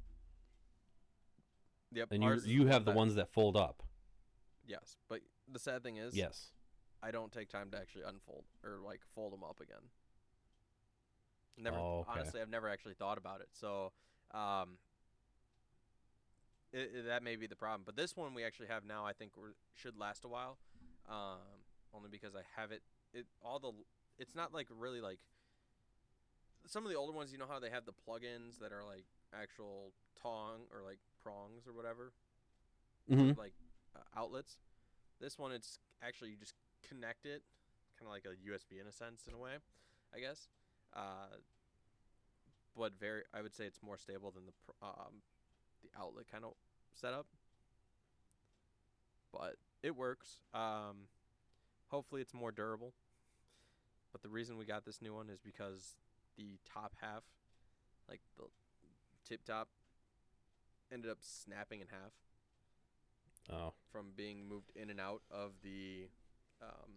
[1.94, 3.84] Yep, and you you have the that- ones that fold up.
[4.66, 5.20] Yes, but
[5.52, 6.52] the sad thing is, Yes.
[7.04, 9.90] I don't take time to actually unfold or like fold them up again.
[11.58, 12.10] Never, Oh, okay.
[12.12, 13.50] honestly, I've never actually thought about it.
[13.54, 13.92] So,
[14.34, 14.78] um,
[16.74, 17.84] it, it- that may be the problem.
[17.86, 20.58] But this one we actually have now, I think, we should last a while.
[21.10, 21.40] Um,
[21.94, 22.82] only because I have it.
[23.14, 23.72] It all the.
[24.20, 25.20] It's not like really like.
[26.68, 29.06] Some of the older ones, you know how they have the plugins that are like
[29.34, 32.14] actual tong or like prongs or whatever
[33.12, 33.32] Mm-hmm.
[33.38, 33.54] like
[33.96, 34.58] uh, outlets.
[35.20, 36.54] This one, it's actually you just
[36.94, 37.42] connect it,
[38.00, 39.54] kind of like a USB in a sense, in a way,
[40.16, 40.48] I guess.
[40.96, 41.38] Uh,
[42.78, 45.22] but very, I would say it's more stable than the um,
[45.82, 46.54] the outlet kind of
[46.94, 47.26] setup.
[49.32, 50.40] But it works.
[50.54, 51.08] Um,
[51.90, 52.94] hopefully, it's more durable.
[54.12, 55.96] But the reason we got this new one is because
[56.38, 57.24] the top half,
[58.08, 58.44] like the
[59.28, 59.70] tip top,
[60.92, 62.12] ended up snapping in half
[63.52, 63.74] Oh.
[63.92, 66.08] from being moved in and out of the
[66.64, 66.92] um,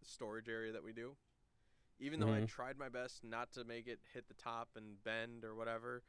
[0.00, 1.16] the storage area that we do.
[2.00, 2.48] Even though I Mhm.
[2.48, 6.02] tried my best not to make it hit the top and bend or whatever,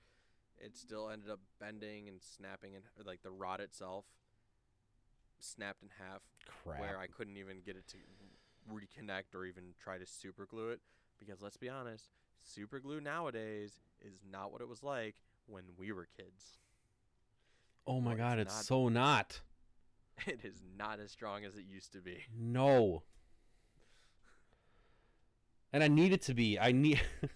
[0.57, 4.05] it still ended up bending and snapping and like the rod itself
[5.39, 6.79] snapped in half Crap.
[6.79, 7.97] where I couldn't even get it to
[8.71, 10.81] reconnect or even try to super glue it
[11.17, 12.11] because let's be honest,
[12.43, 15.15] super glue nowadays is not what it was like
[15.47, 16.59] when we were kids.
[17.87, 19.41] oh my Well, god, it's it's not- so not.
[20.27, 22.23] It is not as strong as it used to be.
[22.37, 23.03] No.
[25.71, 26.59] And I need it to be.
[26.59, 27.01] I need.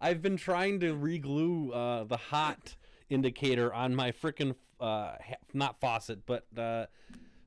[0.00, 2.76] I've been trying to reglue uh, the hot
[3.08, 6.86] indicator on my freaking uh, ha- not faucet, but uh,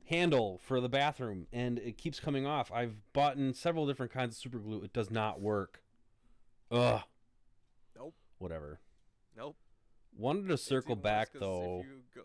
[0.05, 2.71] handle for the bathroom, and it keeps coming off.
[2.71, 4.81] I've bought in several different kinds of super glue.
[4.83, 5.83] It does not work.
[6.71, 7.01] Ugh.
[7.95, 8.15] Nope.
[8.39, 8.79] Whatever.
[9.35, 9.57] Nope.
[10.17, 11.83] Wanted to circle back though.
[12.15, 12.21] Go,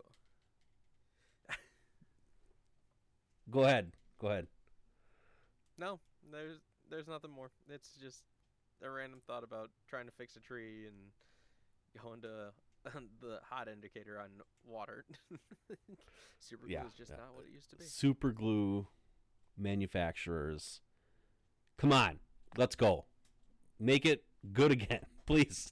[3.51, 3.91] Go ahead.
[4.19, 4.47] Go ahead.
[5.77, 5.99] no,
[6.31, 7.49] there's there's nothing more.
[7.69, 8.23] It's just
[8.83, 12.51] a random thought about trying to fix a tree and going to
[13.21, 14.29] the hot indicator on
[14.65, 15.05] water.
[16.39, 17.17] Super glue Yeah, is just yeah.
[17.17, 17.85] not what it used to be.
[17.85, 18.87] super glue
[19.57, 20.81] manufacturers
[21.77, 22.19] Come on,
[22.57, 23.05] let's go.
[23.79, 24.23] Make it
[24.53, 25.71] good again, please.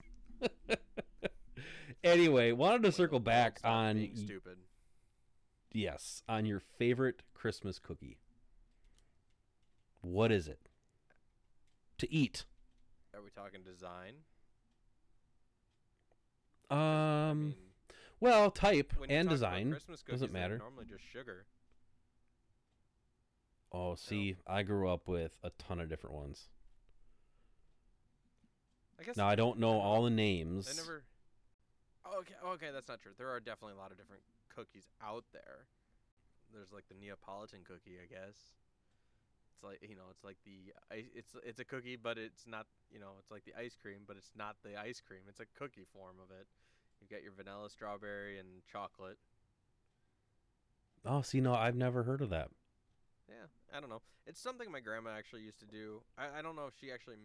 [2.03, 4.57] anyway, wanted to circle back on stupid.
[5.73, 8.17] Yes, on your favorite Christmas cookie.
[10.01, 10.69] What is it?
[11.99, 12.45] To eat.
[13.13, 14.13] Are we talking design?
[16.69, 17.55] Um I mean,
[18.19, 19.71] well, type and design.
[19.71, 20.57] Christmas cookies, doesn't matter.
[20.57, 21.45] Normally just sugar.
[23.73, 26.49] Oh, see, I grew up with a ton of different ones.
[28.99, 30.69] I guess Now I don't know all the names.
[30.69, 31.03] I never.
[32.11, 33.13] Okay, okay, that's not true.
[33.17, 35.67] There are definitely a lot of different cookies out there.
[36.53, 38.51] There's like the Neapolitan cookie, I guess.
[39.55, 41.09] It's like you know, it's like the uh, ice.
[41.15, 42.67] It's it's a cookie, but it's not.
[42.91, 45.21] You know, it's like the ice cream, but it's not the ice cream.
[45.29, 46.47] It's a cookie form of it.
[46.99, 49.17] You get your vanilla, strawberry, and chocolate.
[51.05, 52.49] Oh, see, no, I've never heard of that.
[53.27, 54.01] Yeah, I don't know.
[54.27, 56.03] It's something my grandma actually used to do.
[56.17, 57.15] I, I don't know if she actually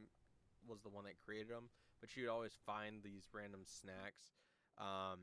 [0.66, 1.68] was the one that created them,
[2.00, 4.22] but she would always find these random snacks.
[4.78, 5.18] Um,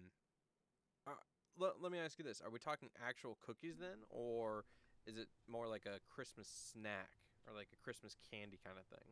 [1.08, 1.12] uh,
[1.58, 4.66] let, let me ask you this: Are we talking actual cookies then, or
[5.06, 7.10] is it more like a Christmas snack
[7.48, 9.08] or like a Christmas candy kind of thing?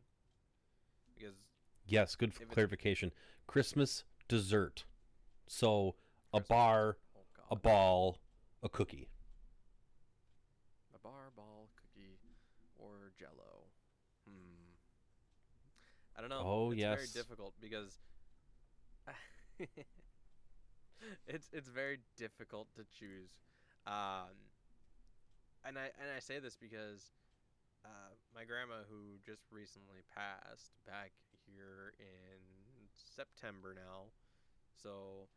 [1.16, 1.36] Because
[1.86, 3.12] Yes, good If f- it's- clarification.
[3.48, 4.86] Christmas dessert.
[5.48, 5.96] So
[6.34, 7.22] a bar, oh
[7.52, 8.20] a ball,
[8.64, 9.10] a cookie.
[10.96, 12.18] a bar, ball, cookie,
[12.78, 13.66] or Jello.
[14.28, 14.72] Hmm.
[16.16, 16.42] I don't know.
[16.46, 16.96] Oh, it's yes.
[16.96, 17.98] very difficult because
[21.28, 23.40] it's it's very difficult to choose.
[23.88, 24.36] Um,
[25.66, 27.14] and I and I say this because
[27.86, 31.12] uh, my grandma, who just recently passed back
[31.46, 32.42] here in
[32.94, 34.14] September now,
[34.82, 35.28] so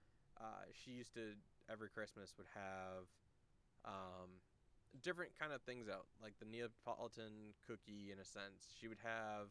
[0.41, 1.37] uh, she used to
[1.71, 3.09] every Christmas would have
[3.85, 4.41] um,
[5.03, 8.73] different kind of things out, like the Neapolitan cookie in a sense.
[8.79, 9.49] She would have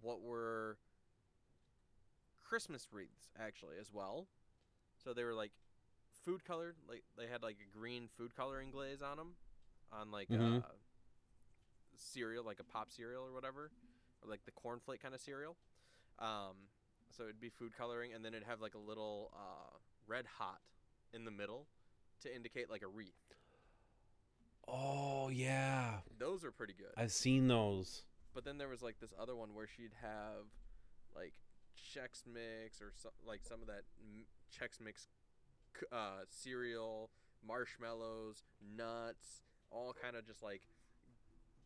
[0.00, 0.78] what were
[2.44, 4.26] Christmas wreaths actually as well.
[5.04, 5.52] So they were like
[6.24, 9.34] food colored, like they had like a green food coloring glaze on them,
[9.92, 10.60] on like uh,
[11.96, 13.70] cereal, like a pop cereal or whatever,
[14.22, 15.56] or like the cornflake kind of cereal.
[16.18, 16.68] Um,
[17.16, 19.76] so it'd be food coloring, and then it'd have like a little uh,
[20.06, 20.60] red hot
[21.12, 21.66] in the middle
[22.22, 23.10] to indicate like a wreath.
[24.68, 26.92] Oh yeah, Those are pretty good.
[26.96, 28.04] I've seen those.
[28.34, 30.46] But then there was like this other one where she'd have
[31.14, 31.34] like
[31.82, 33.82] Chex Mix or so, like some of that
[34.52, 35.08] Chex Mix
[35.90, 37.10] uh, cereal,
[37.46, 38.42] marshmallows,
[38.76, 40.62] nuts, all kind of just like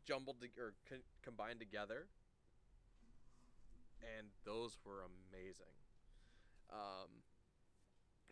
[0.06, 2.06] jumbled to- or co- combined together.
[4.18, 5.74] And those were amazing.
[6.70, 7.22] Um,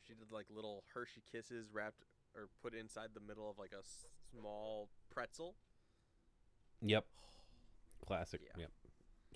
[0.06, 2.04] she did like little Hershey Kisses wrapped
[2.36, 5.54] or put inside the middle of like a s- small pretzel.
[6.82, 7.04] Yep.
[8.06, 8.40] Classic.
[8.44, 8.62] Yeah.
[8.62, 8.70] Yep.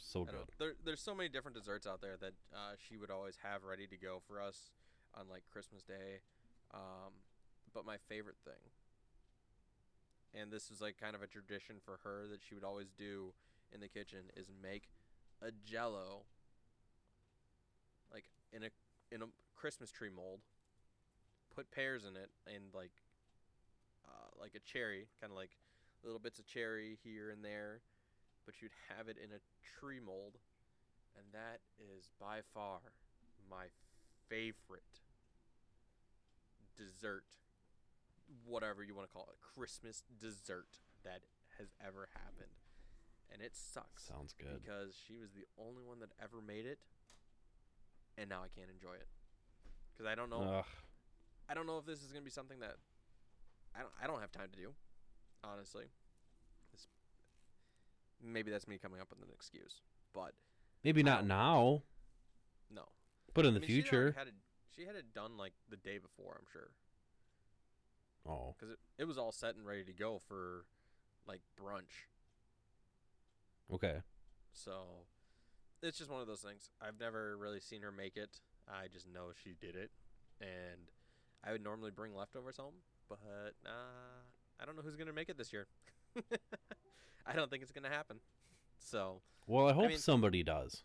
[0.01, 0.35] So good.
[0.59, 3.87] there, there's so many different desserts out there that uh, she would always have ready
[3.87, 4.71] to go for us
[5.15, 6.21] on like Christmas Day.
[6.73, 7.13] Um,
[7.75, 8.71] but my favorite thing,
[10.41, 13.33] and this is like kind of a tradition for her that she would always do
[13.73, 14.89] in the kitchen, is make
[15.43, 16.23] a Jello,
[18.13, 18.71] like in a
[19.11, 19.27] in a
[19.57, 20.41] Christmas tree mold.
[21.55, 22.93] Put pears in it and like
[24.07, 25.51] uh, like a cherry, kind of like
[26.05, 27.81] little bits of cherry here and there
[28.49, 30.41] but you'd have it in a tree mold,
[31.13, 32.81] and that is by far
[33.45, 33.69] my
[34.33, 35.05] favorite
[36.73, 37.29] dessert,
[38.47, 41.21] whatever you want to call it, Christmas dessert that
[41.59, 42.57] has ever happened.
[43.31, 44.65] And it sucks Sounds good.
[44.65, 46.79] because she was the only one that ever made it,
[48.17, 49.09] and now I can't enjoy it
[49.93, 50.65] because I don't know.
[50.65, 50.65] Ugh.
[51.51, 52.77] I don't know if this is gonna be something that
[53.77, 53.93] I don't.
[54.03, 54.73] I don't have time to do,
[55.45, 55.85] honestly.
[58.23, 59.81] Maybe that's me coming up with an excuse,
[60.15, 60.33] but
[60.85, 61.83] Maybe not don't- now,
[62.71, 62.85] no.
[63.35, 64.15] but in I the mean, future.
[64.17, 64.35] had it,
[64.75, 66.71] she had it done like the day before, I'm sure,
[68.27, 70.65] Oh, because it, it was all set and ready to go for
[71.27, 72.07] like brunch.
[73.73, 74.03] okay.
[74.53, 75.07] So
[75.83, 76.71] it's just one of those things.
[76.81, 78.41] I've never really seen her make it.
[78.69, 79.91] I just know she did it,
[80.41, 80.91] and
[81.45, 82.75] I would normally bring leftovers home,
[83.09, 84.21] but uh,
[84.61, 85.69] I don't know who's gonna make it this year.
[87.29, 88.19] I don't think it's gonna happen.
[88.79, 90.83] So Well, I hope mean- somebody does.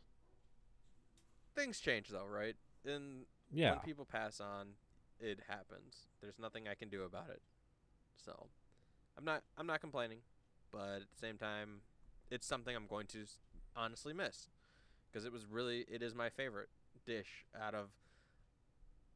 [1.55, 2.55] things change though, right?
[2.85, 3.71] And Yeah.
[3.71, 4.75] when people pass on,
[5.19, 6.07] it happens.
[6.19, 7.41] There's nothing I can do about it.
[8.17, 8.49] So
[9.17, 10.23] I'm not I'm not complaining,
[10.71, 11.81] but at the same time,
[12.29, 13.25] it's something I'm going to
[13.75, 14.49] honestly miss
[15.07, 16.69] because it was really it is my favorite
[17.05, 17.91] dish out of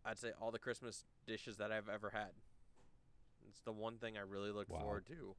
[0.05, 2.31] I'd say all the Christmas dishes that I've ever had.
[3.49, 4.79] It's the one thing I really looked Wow.
[4.79, 5.35] forward to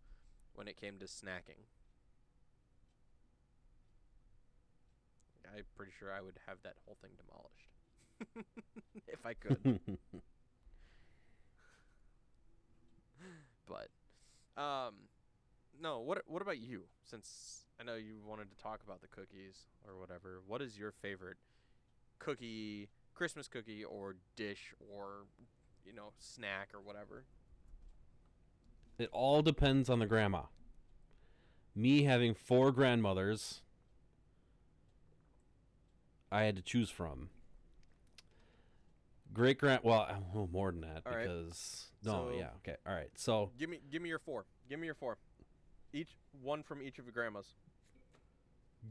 [0.55, 1.65] when it came to snacking.
[5.57, 7.69] I'm pretty sure I would have that whole thing demolished
[9.07, 9.81] if I could.
[13.67, 13.89] but
[14.61, 14.95] um,
[15.81, 16.01] no.
[16.01, 16.83] What what about you?
[17.05, 20.93] Since I know you wanted to talk about the cookies or whatever, what is your
[20.93, 21.37] favorite
[22.19, 25.27] cookie, Christmas cookie, or dish, or
[25.87, 27.25] you know, snack or whatever?
[28.99, 30.43] it all depends on the grandma.
[31.75, 33.63] Me having four grandmothers,
[36.31, 37.31] I had to choose from.
[39.33, 41.23] Great grand, well, oh, more than that All right.
[41.23, 43.11] because no, So- yeah, okay, all right.
[43.15, 44.45] So Give me give me your four.
[44.69, 45.19] Give me your four.
[45.93, 46.09] Each
[46.43, 47.55] one from each of your grandmas.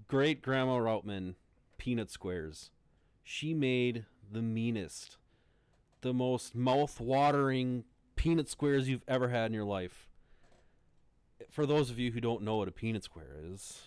[0.07, 1.35] great grandma Routman
[1.77, 2.71] peanut squares.
[3.23, 5.17] She made the meanest,
[6.01, 7.83] the most mouth-watering
[8.15, 10.07] peanut squares you've ever had in your life.
[11.49, 13.83] For those of you who don't know what a peanut square is,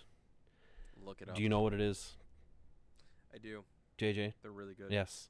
[1.05, 1.35] Look it up.
[1.37, 2.17] do you know what it is,
[3.35, 3.65] I do.
[3.99, 4.35] JJ?
[4.43, 4.91] They're really good.
[4.91, 5.29] Yes.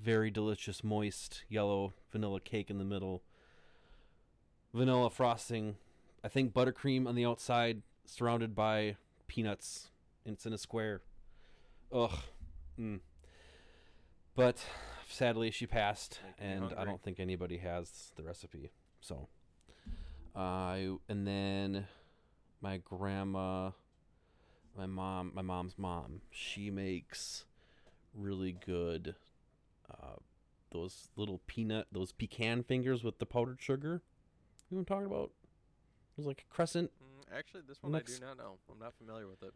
[0.00, 3.22] Very delicious, moist, yellow vanilla cake in the middle.
[4.74, 5.76] Vanilla frosting.
[6.24, 8.96] I think buttercream on the outside, surrounded by
[9.26, 9.90] peanuts.
[10.24, 11.02] And It's in a square.
[11.92, 12.18] Ugh.
[12.78, 13.00] Mm.
[14.34, 14.64] But
[15.08, 18.70] sadly, she passed, and I don't think anybody has the recipe.
[19.00, 19.28] So,
[20.34, 21.86] I and then
[22.62, 23.72] my grandma,
[24.76, 27.44] my mom, my mom's mom, she makes
[28.14, 29.14] really good
[29.90, 30.16] uh,
[30.70, 34.02] those little peanut those pecan fingers with the powdered sugar.
[34.70, 35.30] You know what i'm talking about?
[36.12, 38.58] It was like a crescent Mm, actually, this one Next- I do not know.
[38.70, 39.52] I'm not familiar with it.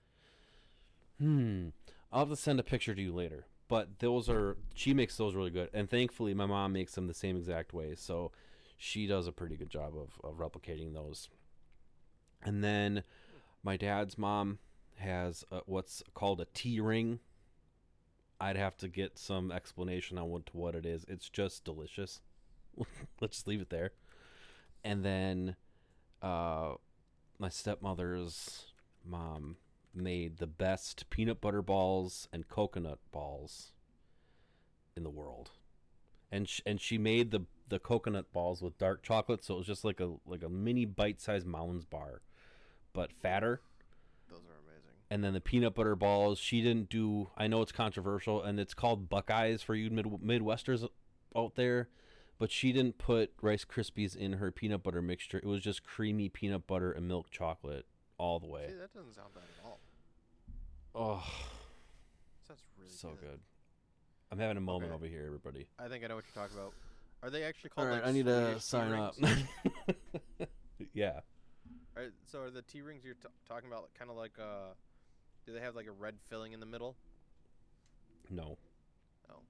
[1.19, 1.69] hmm.
[2.13, 3.47] I'll have to send a picture to you later.
[3.69, 5.71] But those are she makes those really good.
[5.73, 7.95] And thankfully my mom makes them the same exact way.
[7.97, 8.31] So
[8.77, 11.29] she does a pretty good job of, of replicating those.
[12.43, 13.03] And then
[13.65, 14.59] my dad's mom
[14.97, 17.21] has a, what's called a tea ring
[18.41, 21.05] i'd have to get some explanation on what what it is.
[21.09, 22.21] It's just delicious.
[23.21, 23.93] Let's just leave it there.
[24.85, 25.57] And then
[26.23, 26.75] uh
[27.39, 28.67] my stepmother's
[29.05, 29.57] mom
[29.95, 33.73] made the best peanut butter balls and coconut balls
[34.97, 35.51] in the world.
[36.31, 39.67] And sh- and she made the the coconut balls with dark chocolate so it was
[39.67, 42.23] just like a like a mini bite-sized mounds bar
[42.93, 43.61] but fatter.
[45.11, 46.39] And then the peanut butter balls.
[46.39, 50.87] She didn't do i know it's controversial and it's called buckeyes for you mid- midwesters
[51.37, 51.89] out there
[52.39, 55.39] but she didn't put rice krispies in her peanut butter mixture.
[55.39, 57.87] It was just creamy peanut butter and milk chocolate
[58.19, 58.67] all the way.
[58.69, 59.81] See, that doesn't sound bad at all.
[60.95, 61.25] oh
[62.47, 63.41] Sounds really so good.
[64.31, 64.95] i'm having a moment Okay.
[64.97, 65.67] over here everybody.
[65.79, 66.73] I think I know what you're talking about.
[67.23, 67.89] Are they actually called?
[67.89, 69.15] right like, i need to sign up.
[70.93, 71.21] Yeah.
[71.97, 74.75] Are, so are the tea rings you're t- talking about kind of like uh,
[75.47, 76.97] do they have like a red filling in the middle?
[78.31, 78.57] no
[79.31, 79.41] Oh,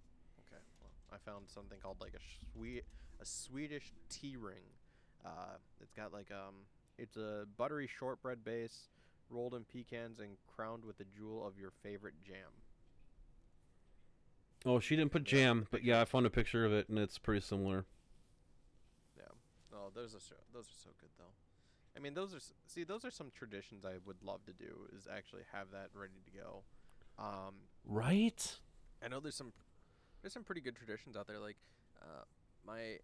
[0.47, 2.21] Okay, well, I found something called like a
[2.55, 2.83] Swe-
[3.21, 4.65] a Swedish tea ring.
[5.25, 6.55] Uh, it's got like um,
[6.99, 8.89] it's a buttery shortbread base,
[9.31, 12.51] rolled in pecans and crowned with the jewel of your favorite jam.
[14.65, 17.19] oh she didn't put jam but yeah i found a picture of it and it's
[17.19, 17.85] pretty similar
[19.17, 19.25] Yeah.
[19.73, 21.33] Oh, those are so, those are so good though.
[21.97, 24.89] I mean, those are see, those are some traditions I would love to do.
[24.97, 26.63] Is actually have that ready to go.
[27.19, 27.55] Um,
[27.87, 28.59] right
[29.03, 29.53] I know there's some
[30.23, 31.39] there's some pretty good traditions out there.
[31.39, 31.57] Like
[32.03, 32.25] uh,
[32.67, 32.99] my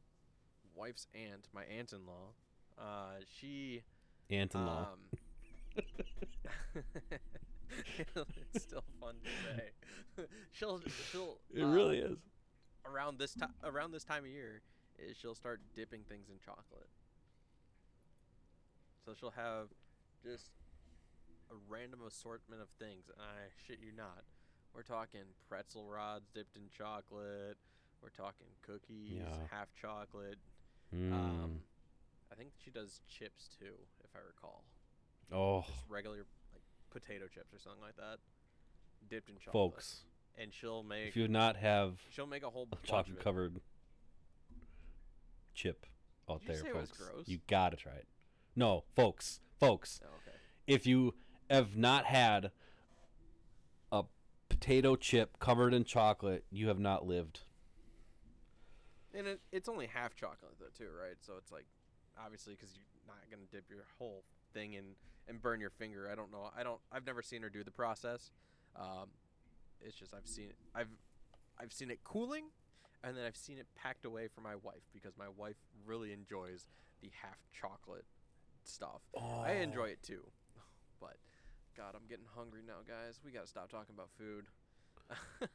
[0.75, 2.33] wife's aunt, my aunt-in-law,
[2.79, 3.83] uh, she
[4.31, 4.99] aunt-in-law um,
[8.55, 10.27] it's still fun to say.
[10.53, 10.81] she'll
[11.11, 12.19] she'll it uh, really is
[12.85, 14.61] around this time around this time of year
[14.99, 16.89] is she'll start dipping things in chocolate.
[19.05, 19.69] So she'll have
[20.23, 20.51] just
[21.51, 24.23] a random assortment of things, and I shit you not.
[24.75, 27.59] We're talking pretzel rods dipped in chocolate.
[28.03, 29.47] We're talking cookies, Yeah.
[29.51, 30.39] half chocolate.
[30.95, 31.13] Mm.
[31.13, 31.61] Um,
[32.31, 33.75] I think she does chips too,
[34.05, 34.65] if I recall.
[35.31, 36.19] oh Just regular
[36.53, 38.19] like potato chips or something like that,
[39.09, 39.53] dipped in chocolate.
[39.75, 40.05] folks
[40.39, 43.61] and she'll make if you would not have she'll make a whole a chocolate covered
[45.55, 45.87] chip
[46.31, 46.99] out Did you there, say it was folks.
[47.11, 47.29] gross?
[47.29, 48.07] You gotta try it.
[48.55, 50.37] No, folks, folks, Oh, okay.
[50.67, 51.15] if you
[51.49, 52.51] have not had
[53.91, 54.05] a
[54.49, 57.41] potato chip covered in chocolate, you have not lived.
[59.15, 61.17] And it, it's only half chocolate though too, right?
[61.21, 61.67] So it's like
[62.23, 64.25] obviously because you're not gonna dip your whole
[64.55, 64.85] thing in
[65.29, 66.09] and burn your finger.
[66.11, 66.51] I don't know.
[66.57, 66.81] I don't.
[66.91, 68.31] I've never seen her do the process.
[68.77, 69.09] Um,
[69.81, 70.57] it's just I've seen it.
[70.75, 70.89] I've
[71.61, 72.45] I've seen it cooling,
[73.05, 76.67] and then I've seen it packed away for my wife because my wife really enjoys
[77.03, 78.05] the half chocolate
[78.65, 79.03] stuff.
[79.17, 79.63] I oh.
[79.63, 80.23] enjoy it too,
[81.01, 81.17] but
[81.77, 83.21] God, I'm getting hungry now, guys.
[83.25, 84.47] We gotta stop talking about food.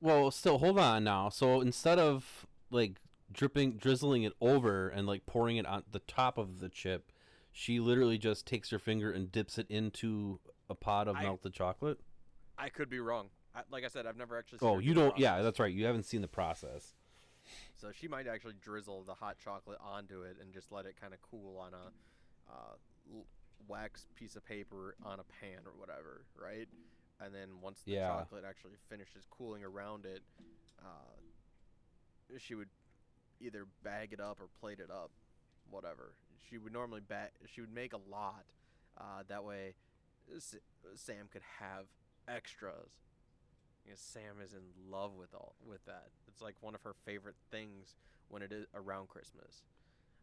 [0.00, 1.28] Well, still, hold on now.
[1.28, 3.00] So instead of like
[3.32, 7.10] dripping, drizzling it over and like pouring it on the top of the chip,
[7.50, 10.38] she literally just takes her finger and dips it into
[10.70, 11.98] a pot of I- melted chocolate.
[12.56, 13.30] I could be wrong.
[13.54, 14.58] I, like I said, I've never actually.
[14.62, 15.18] Oh, seen Oh, you don't?
[15.18, 15.72] Yeah, that's right.
[15.72, 16.94] You haven't seen the process.
[17.76, 21.14] So she might actually drizzle the hot chocolate onto it and just let it kind
[21.14, 21.92] of cool on a
[22.50, 22.74] uh,
[23.66, 26.68] wax piece of paper on a pan or whatever, right?
[27.20, 28.08] And then once the Yeah.
[28.08, 30.22] chocolate actually finishes cooling around it,
[30.80, 31.16] uh,
[32.38, 32.68] she would
[33.40, 35.10] either bag it up or plate it up,
[35.70, 36.14] whatever.
[36.48, 37.30] She would normally bag.
[37.46, 38.44] She would make a lot.
[38.96, 39.74] Uh, that way,
[40.34, 40.56] S-
[40.94, 41.86] Sam could have
[42.26, 42.90] extras.
[43.84, 46.08] Because Sam is in love with all with that.
[46.26, 47.96] It's like one of her favorite things
[48.28, 49.62] when it is around Christmas.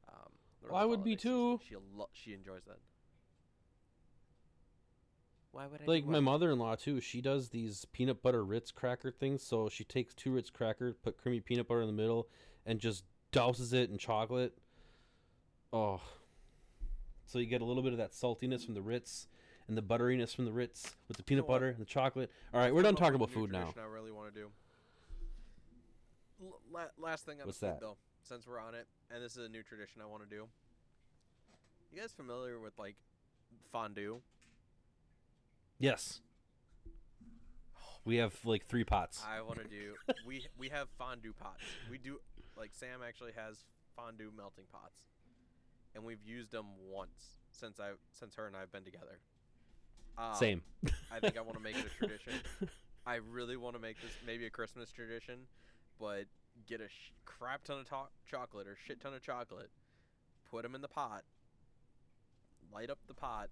[0.07, 0.31] Um,
[0.71, 1.59] Well, I would be too.
[1.67, 2.77] She lo- she enjoys that.
[5.51, 5.85] Why would I?
[5.85, 6.99] Like my mother-in-law too.
[6.99, 9.41] She does these peanut butter Ritz cracker things.
[9.43, 12.27] So she takes two Ritz crackers, put creamy peanut butter in the middle,
[12.65, 14.57] and just douses it in chocolate.
[15.71, 16.01] Oh.
[17.25, 19.27] So you get a little bit of that saltiness from the Ritz
[19.67, 22.31] and the butteriness from the Ritz with the peanut butter and the chocolate.
[22.53, 23.73] All right, we're done talking about food now.
[23.77, 24.49] I really want to do.
[26.43, 27.81] L- last thing on What's the food that?
[27.81, 27.97] though,
[28.27, 30.45] since we're on it, and this is a new tradition I want to do.
[31.93, 32.95] You guys familiar with like
[33.71, 34.19] fondue?
[35.79, 36.21] Yes.
[38.03, 39.23] We have like three pots.
[39.27, 39.93] I want to do.
[40.27, 41.63] we we have fondue pots.
[41.89, 42.19] We do
[42.57, 43.63] like Sam actually has
[43.95, 45.01] fondue melting pots,
[45.93, 49.19] and we've used them once since I since her and I have been together.
[50.17, 50.61] Um, Same.
[51.11, 52.33] I think I want to make it a tradition.
[53.05, 55.39] I really want to make this maybe a Christmas tradition,
[55.99, 56.25] but
[56.67, 59.69] get a sh- crap ton of to- chocolate or shit ton of chocolate,
[60.49, 61.23] put them in the pot,
[62.73, 63.49] light up the pot,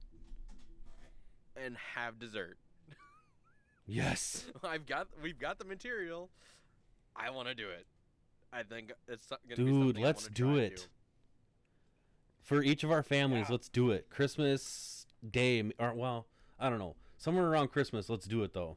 [1.56, 2.58] and have dessert.
[3.86, 4.46] yes.
[4.64, 6.30] I've got we've got the material.
[7.16, 7.86] I want to do it.
[8.52, 10.88] I think it's so- gonna be Dude, let's do it.
[12.42, 13.54] For each of our families, Yeah.
[13.54, 14.10] let's do it.
[14.10, 16.28] Christmas Day, or well,
[16.60, 16.96] I don't know.
[17.18, 18.76] Somewhere around Christmas, let's do it though.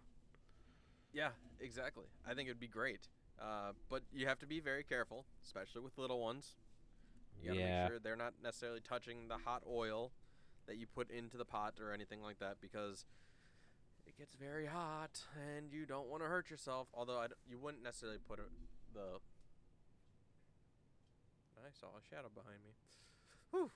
[1.12, 2.04] Yeah, exactly.
[2.28, 3.08] I think it'd be great.
[3.40, 6.54] Uh, but you have to be very careful, especially with little ones.
[7.40, 7.82] You gotta Yeah.
[7.82, 10.12] make sure they're not necessarily touching the hot oil
[10.66, 13.04] that you put into the pot or anything like that because
[14.06, 16.88] it gets very hot and you don't want to hurt yourself.
[16.94, 18.50] Although you wouldn't necessarily put it,
[18.94, 19.20] the.
[21.58, 22.70] I saw a shadow behind me.
[23.50, 23.70] Whew.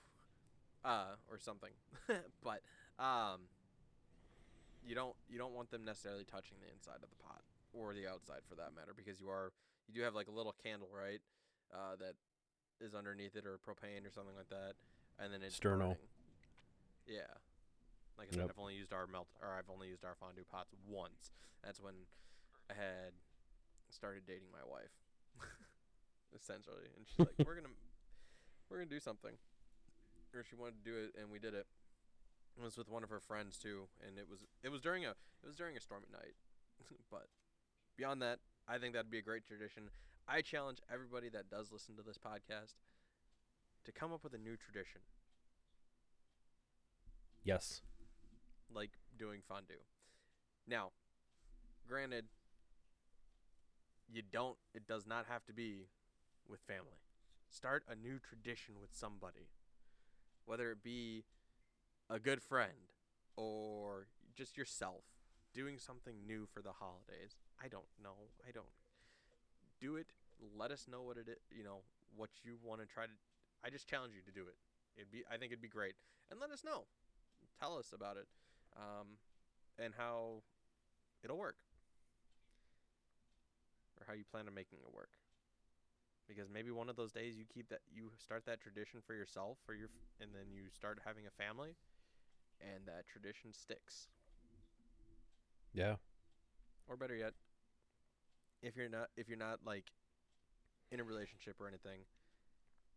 [0.83, 1.71] Uh, or something.
[2.43, 2.61] but
[2.97, 3.41] um,
[4.83, 7.41] you don't you don't want them necessarily touching the inside of the pot
[7.73, 9.51] or the outside for that matter because you are
[9.87, 11.21] you do have like a little candle right
[11.73, 12.15] uh, that
[12.79, 14.73] is underneath it or propane or something like that
[15.19, 15.95] and then it's Sterno.
[15.95, 16.09] burning.
[17.07, 17.31] yeah
[18.17, 18.51] like I said Yep.
[18.57, 21.31] I've only used our melt or I've only used our fondue pots once
[21.63, 21.93] that's when
[22.69, 23.13] I had
[23.89, 24.91] started dating my wife
[26.35, 27.73] essentially and she's like we're gonna
[28.69, 29.35] we're gonna do something
[30.33, 31.67] or she wanted to do it and we did it
[32.57, 35.11] it was with one of her friends too, and it was it was during a
[35.11, 36.35] it was during a stormy night.
[37.09, 37.27] but
[37.97, 39.89] beyond that, I think that'd be a great tradition.
[40.27, 42.75] I challenge everybody that does listen to this podcast
[43.85, 45.01] to come up with a new tradition,
[47.43, 47.81] Yes.
[48.73, 49.81] like doing fondue.
[50.67, 50.91] Now,
[51.87, 52.25] granted,
[54.13, 55.87] you don't it does not have to be
[56.47, 56.99] with family.
[57.49, 59.49] Start a new tradition with somebody.
[60.45, 61.23] Whether it be
[62.09, 62.93] a good friend
[63.35, 65.03] or just yourself
[65.53, 67.35] doing something new for the holidays.
[67.61, 68.31] I don't know.
[68.47, 68.71] I don't
[69.79, 70.07] do it.
[70.57, 71.81] Let us know what it is, you know,
[72.15, 73.11] what you want to try to
[73.63, 74.55] I just challenge you to do it.
[74.97, 75.95] It'd be I think it'd be great.
[76.29, 76.85] And let us know.
[77.59, 78.27] Tell us about it.
[78.75, 79.17] Um
[79.77, 80.41] and how
[81.23, 81.57] it'll work.
[83.99, 85.11] Or how you plan on making it work.
[86.27, 89.57] Because maybe one of those days you keep that you start that tradition for yourself
[89.65, 89.89] for your
[90.21, 91.75] and then you start having a family
[92.61, 94.07] and that tradition sticks.
[95.73, 95.95] Yeah.
[96.87, 97.33] Or better yet,
[98.61, 99.85] if you're not if you're not like
[100.91, 102.01] in a relationship or anything,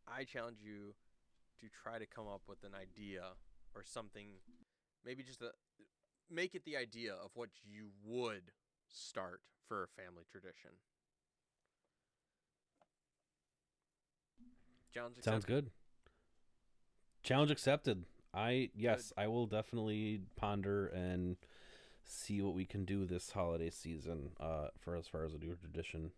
[0.09, 0.95] I challenge you
[1.61, 3.23] to try to come up with an idea
[3.75, 4.27] or something
[5.05, 5.51] maybe just a
[6.31, 8.51] make it the idea of what you would
[8.89, 10.71] start for a family tradition.
[14.93, 15.71] Challenge Sounds good.
[17.23, 18.05] Challenge accepted.
[18.33, 21.37] I yes, I will definitely ponder and
[22.07, 25.55] see what we can do this holiday season uh for as far as a new
[25.55, 26.11] tradition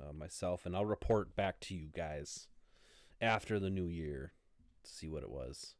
[0.00, 2.48] uh, myself and I'll report back to you guys
[3.20, 4.32] after the new year
[4.84, 5.74] to see what it was.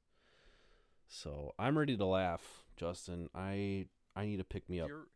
[1.08, 3.28] So I'm ready to laugh, Justin.
[3.34, 4.88] I I need to pick me up.
[4.88, 5.06] You're,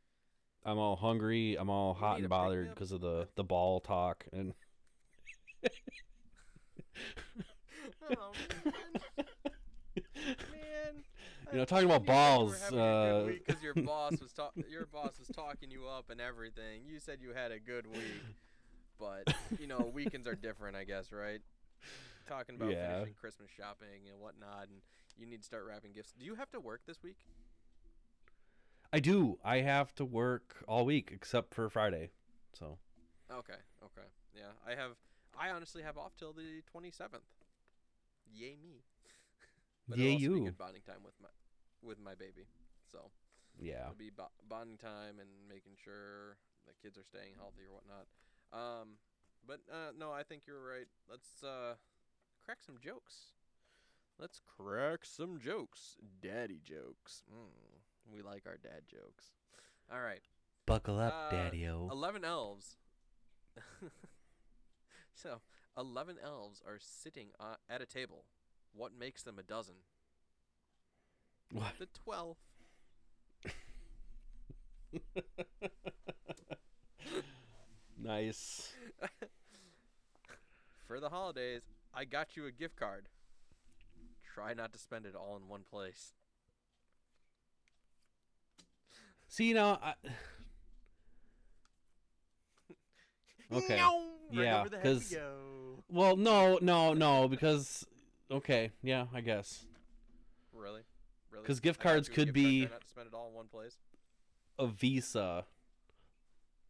[0.64, 1.57] I'm all hungry.
[1.59, 4.55] I'm all hot and to pick me bothered because of the the ball talk and.
[8.16, 8.32] oh,
[8.64, 9.26] man.
[10.14, 11.05] Man,
[11.53, 14.86] You know, talking about balls, Because uh, good week 'cause your boss was talk- your
[14.86, 16.82] boss was talking you up and everything.
[16.86, 18.22] You said you had a good week,
[18.98, 21.40] but you know weekends are different, I guess, right?
[22.26, 22.92] Talking about Yeah.
[22.94, 24.80] finishing Christmas shopping and whatnot, and
[25.18, 26.12] you need to start wrapping gifts.
[26.18, 27.18] Do you have to work this week?
[28.92, 29.38] I do.
[29.44, 32.11] I have to work all week except for Friday.
[32.55, 32.78] So
[33.30, 34.53] Okay, okay, yeah.
[34.66, 34.92] I have.
[35.38, 37.24] I honestly have off till the twenty seventh.
[38.32, 38.82] Yay me!
[39.88, 40.44] but Yay it'll also be you.
[40.46, 41.28] good bonding time with my
[41.83, 42.47] with my baby.
[42.91, 43.11] So
[43.61, 43.83] yeah.
[43.83, 48.07] it'll be bo- bonding time and making sure the kids are staying healthy or whatnot.
[48.53, 48.99] Um,
[49.47, 50.87] but uh, no, I think you're right.
[51.11, 51.74] Let's uh,
[52.45, 53.33] crack some jokes.
[54.18, 57.24] Let's crack some jokes, daddy jokes.
[57.33, 59.33] Mm, we like our dad jokes.
[59.93, 60.22] All right.
[60.66, 61.89] Buckle up, Uh, Daddy-o.
[61.91, 62.76] 11 elves.
[65.14, 65.41] so,
[65.76, 68.24] 11 elves are sitting uh, at a table.
[68.72, 69.74] What makes them a dozen?
[71.53, 71.72] What?
[71.78, 72.36] The 12th.
[78.03, 78.72] nice.
[80.86, 81.62] For the holidays,
[81.94, 83.07] I got you a gift card.
[84.34, 86.12] Try not to spend it all in one place.
[89.28, 89.94] See, you know, I...
[93.53, 93.76] Okay.
[93.76, 93.92] Right
[94.30, 95.84] Yeah, because the head we 'cause- go.
[95.90, 97.84] well, no, no, no, because
[98.30, 99.66] okay, yeah, I guess
[100.55, 100.80] Really?
[101.33, 101.45] Really?
[101.47, 103.78] 'Cause gift cards could card, be- not spend it all in one place.
[104.59, 105.47] a Visa,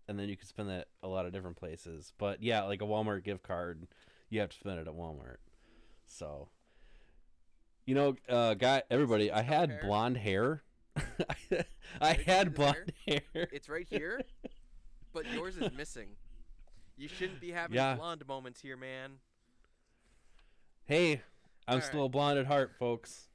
[0.09, 2.13] and then you could spend that a lot of different places.
[2.17, 3.89] But yeah, like a Walmart gift card,
[4.31, 5.39] you have to spend it at Walmart.
[6.07, 6.49] So,
[7.87, 9.81] you know, uh, guy, everybody, I had hair?
[9.83, 10.63] blonde hair.
[12.01, 13.21] I had blonde hair.
[13.35, 14.23] It's right here,
[15.13, 16.11] but yours is missing.
[16.97, 17.97] You shouldn't be having Yeah.
[17.97, 19.19] blonde moments here, man.
[20.85, 21.23] Hey,
[21.67, 22.11] I'm All still right.
[22.11, 23.29] blonde at heart, folks.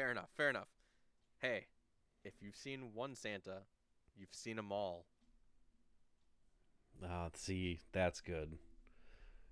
[0.00, 0.30] Fair enough.
[0.34, 0.68] Fair enough.
[1.40, 1.66] Hey,
[2.24, 3.64] if you've seen one Santa,
[4.16, 5.04] you've seen them all.
[7.04, 8.56] Ah, see, that's good.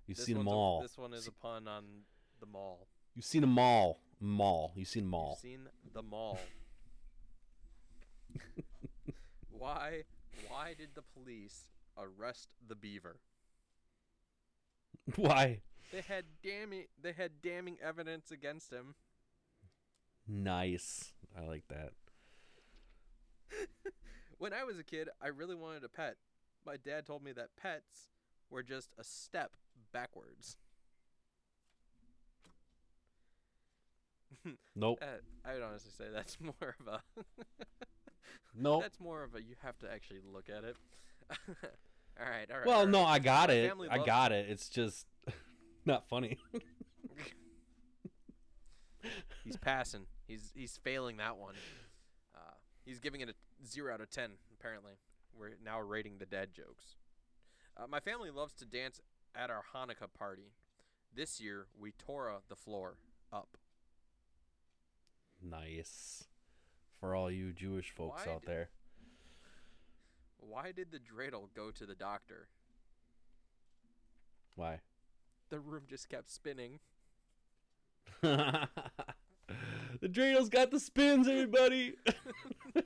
[0.07, 0.81] You've This seen them one's a- all.
[0.81, 2.05] this one is See- a pun on
[2.39, 2.87] the mall.
[3.13, 3.99] You've seen them all.
[4.19, 4.73] Mall.
[4.75, 5.29] You've seen them all.
[5.43, 6.39] You've seen the mall.
[9.51, 10.05] why?
[10.47, 13.19] Why did the police arrest the beaver?
[15.15, 15.61] Why?
[15.91, 16.85] They had damning.
[16.99, 18.95] They had damning evidence against him.
[20.29, 21.11] Nice.
[21.37, 21.91] I like that.
[24.37, 26.15] When I was a kid, I really wanted a pet.
[26.65, 28.07] My dad told me that pets
[28.49, 29.51] were just a step
[29.91, 30.55] backwards.
[34.77, 34.99] Nope.
[35.01, 35.05] Uh,
[35.43, 37.01] I would honestly say that's more of a
[38.55, 38.83] Nope.
[38.83, 40.77] that's more of a you have to actually look at it.
[42.17, 42.65] all right, all right.
[42.65, 43.03] Well, all no.
[43.03, 43.73] I got My it.
[43.91, 44.49] I got it.
[44.49, 45.05] It's just
[45.85, 46.37] not funny.
[49.49, 50.05] He's passing.
[50.27, 51.55] He's he's failing that one.
[52.35, 52.53] Uh,
[52.85, 53.33] he's giving it a
[53.67, 54.29] zero out of ten.
[54.59, 54.93] Apparently,
[55.35, 56.97] we're now rating the dad jokes.
[57.75, 59.01] Uh, my family loves to dance
[59.35, 60.51] at our Hanukkah party.
[61.15, 62.97] This year, we tore the floor
[63.33, 63.57] up.
[65.41, 66.25] nice.
[66.99, 68.69] For all you Jewish folks Why out d- there.
[70.37, 72.49] Why did the dreidel go to the doctor?
[74.55, 74.81] Why?
[75.49, 76.79] The room just kept spinning.
[80.01, 81.95] the dreidel's got the spins, everybody.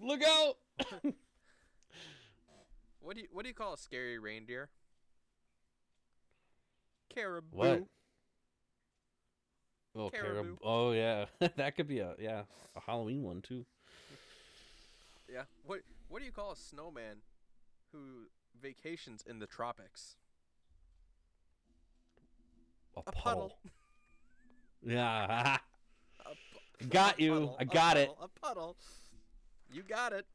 [0.00, 0.56] Look out!
[3.00, 4.68] What do you what do you call a scary reindeer?
[7.14, 7.56] Caribou.
[7.56, 7.84] What?
[9.96, 10.42] Oh, Caribou.
[10.42, 12.42] carib- Oh yeah, that could be a yeah
[12.76, 13.64] a Halloween one too.
[15.32, 15.42] Yeah.
[15.64, 17.18] What what do you call a snowman
[17.92, 18.26] who
[18.60, 20.16] vacations in the tropics?
[22.96, 23.22] A, A puddle.
[23.22, 23.58] puddle.
[24.86, 25.58] Yeah.
[26.90, 27.52] Got you.
[27.58, 28.10] I got it.
[28.20, 28.76] A puddle.
[29.72, 30.26] You got it.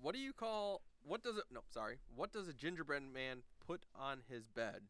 [0.00, 0.82] What do you call?
[1.06, 1.44] What does it?
[1.52, 1.98] No, sorry.
[2.16, 4.80] What does a gingerbread man put on his bed?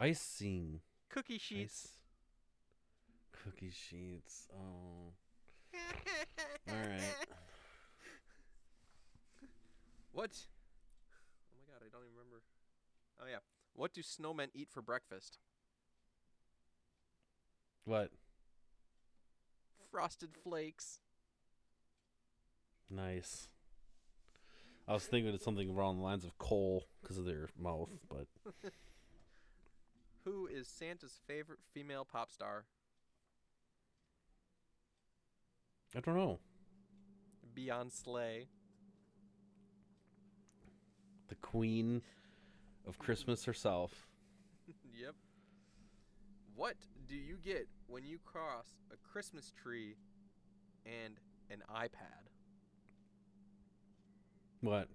[0.00, 0.80] Icing.
[1.10, 1.88] Cookie sheets.
[1.88, 3.40] Ice.
[3.44, 4.48] Cookie sheets.
[4.52, 5.12] Oh.
[6.68, 7.00] All right.
[10.12, 10.30] What?
[10.32, 12.42] Oh my god, I don't even remember.
[13.20, 13.38] Oh yeah.
[13.74, 15.38] What do snowmen eat for breakfast?
[17.86, 18.10] What?
[19.90, 20.98] Frosted flakes.
[22.90, 23.48] Nice.
[24.88, 28.26] I was thinking it's something along the lines of coal because of their mouth, but
[30.24, 32.64] Who is Santa's favorite female pop star?
[35.96, 36.40] I don't know.
[37.56, 38.46] Beyonce.
[41.28, 42.02] The queen
[42.88, 44.08] of Christmas herself.
[44.92, 45.14] yep.
[46.56, 46.76] What
[47.08, 49.94] do you get when you cross a Christmas tree
[50.84, 51.14] and
[51.50, 52.28] an iPad?
[54.60, 54.88] What?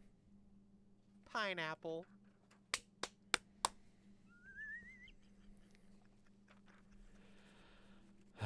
[1.32, 2.06] Pineapple.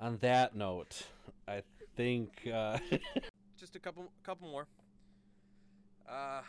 [0.00, 1.06] On that note,
[1.48, 1.62] I
[1.96, 2.78] think uh,
[3.58, 4.66] Just a couple couple more.
[6.06, 6.42] Uh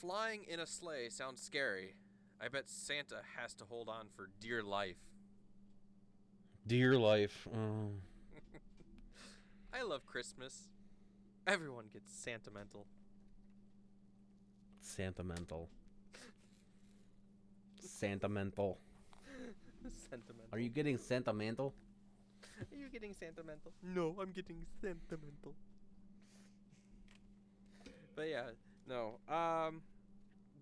[0.00, 1.94] flying in a sleigh sounds scary.
[2.40, 4.96] I bet Santa has to hold on for dear life.
[6.66, 7.46] dear life.
[7.54, 7.90] mm,
[9.74, 10.68] I love Christmas.
[11.46, 12.86] Everyone gets sentimental.
[14.80, 15.68] sentimental.
[17.80, 18.78] Sentimental.
[20.10, 20.48] sentimental.
[20.52, 21.74] Are you getting sentimental?
[22.72, 23.72] Are you getting sentimental?
[23.82, 25.54] No, I'm getting sentimental.
[28.14, 28.50] But yeah,
[28.86, 29.18] no.
[29.28, 29.82] Um,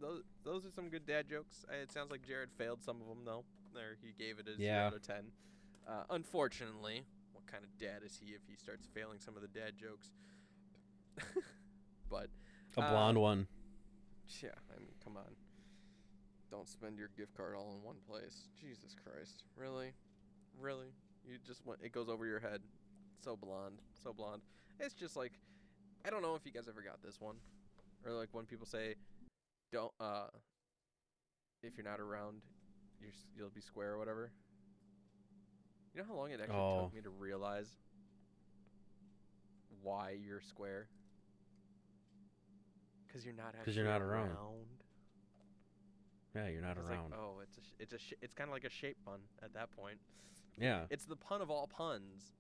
[0.01, 1.65] those those are some good dad jokes.
[1.71, 3.45] Uh, It sounds like Jared failed some of them though.
[3.75, 4.87] There, he gave it a zero Yeah.
[4.87, 5.25] out of ten.
[5.87, 9.49] Uh, unfortunately, what kind of dad is he if he starts failing some of the
[9.49, 10.11] dad jokes?
[12.11, 12.29] but
[12.77, 13.47] A Uh, blonde one.
[14.43, 15.35] yeah, I mean, come on.
[16.51, 18.49] Don't spend your gift card all in one place.
[18.59, 19.45] Jesus Christ.
[19.57, 19.93] Really?
[20.59, 20.89] Really?
[21.27, 22.63] You just want it goes over your head.
[23.23, 23.81] So blonde.
[24.03, 24.43] So blonde.
[24.81, 25.33] It's just like
[26.05, 27.37] I don't know if you guys ever got this one.
[28.07, 28.95] Or like when people say
[29.73, 30.29] don't uh
[31.63, 32.43] if you're not around
[33.01, 34.31] you're, you'll be square or whatever.
[35.95, 36.85] You know how long it actually Oh.
[36.85, 37.67] took me to realize
[39.83, 40.89] why you're square?
[43.13, 44.31] Cuz you're not 'Cause actually you're not around.
[44.31, 44.67] around.
[46.35, 47.11] Yeah, you're not It's around.
[47.11, 49.21] Like, oh, it's a sh- it's a sh- it's kind of like a shape pun
[49.43, 49.99] at that point.
[50.59, 50.85] yeah.
[50.91, 52.33] It's the pun of all puns,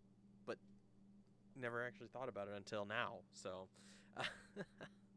[0.46, 0.58] but
[1.56, 3.18] never actually thought about it until now.
[3.32, 3.68] So,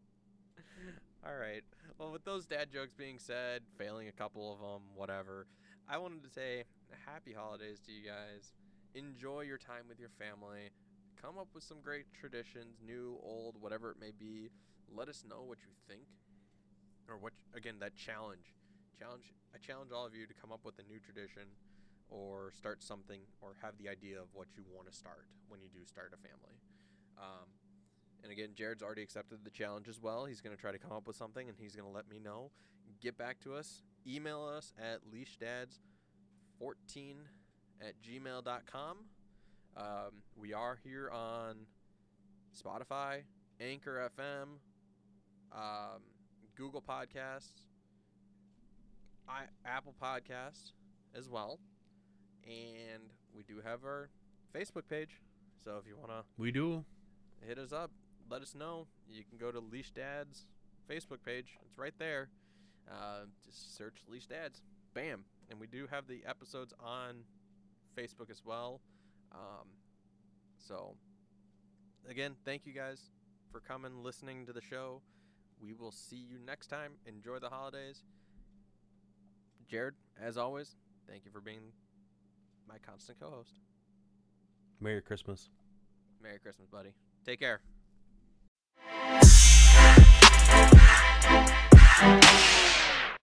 [1.26, 1.63] all right.
[1.97, 5.45] Well, with those dad jokes being said, failing a couple of them, whatever,
[5.88, 6.63] I wanted to say
[7.05, 8.53] happy holidays to you guys.
[8.95, 10.72] Enjoy your time with your family.
[11.22, 14.49] Come up with some great traditions, new, old, whatever it may be.
[14.89, 16.09] Let us know what you think,
[17.07, 18.57] or what again that challenge.
[18.97, 19.34] Challenge.
[19.53, 21.45] I challenge all of you to come up with a new tradition
[22.09, 25.69] or start something or have the idea of what you want to start when you
[25.69, 26.57] do start a family.
[27.17, 27.47] Um,
[28.24, 30.26] and again, Jared's already accepted the challenge as well.
[30.26, 32.19] He's going to try to come up with something and he's going to let me
[32.19, 32.51] know.
[33.01, 33.82] Get back to us.
[34.07, 37.15] Email us at leashdads14
[37.82, 38.97] at gmail.com.
[39.78, 41.55] Um, we are here on
[42.55, 43.22] Spotify,
[43.59, 44.59] Anchor FM,
[45.57, 46.01] um,
[46.55, 47.67] Google Podcasts,
[49.28, 50.74] I, Apple Podcasts
[51.15, 51.59] as well
[52.45, 53.03] and
[53.36, 54.09] we do have our
[54.53, 55.22] Facebook page.
[55.63, 56.84] So if you want to We do.
[57.47, 57.91] hit us up,
[58.32, 58.88] let us know.
[59.09, 60.45] You can go to Leash Dads
[60.89, 61.57] Facebook page.
[61.65, 62.29] It's right there.
[62.89, 64.61] Uh, just search Leash Dads.
[64.93, 65.25] Bam.
[65.49, 67.17] And we do have the episodes on
[67.97, 68.79] Facebook as well.
[69.34, 69.67] Um,
[70.57, 70.95] so
[72.09, 73.11] again, thank you guys
[73.51, 75.01] for coming, listening to the show.
[75.61, 76.93] We will see you next time.
[77.05, 78.03] Enjoy the holidays.
[79.67, 80.75] Jared, as always,
[81.07, 81.73] thank you for being
[82.67, 83.59] my constant co-host.
[84.79, 85.49] Merry Christmas.
[86.23, 86.93] Merry Christmas, buddy.
[87.25, 87.61] Take care.
[92.01, 92.61] Thank you.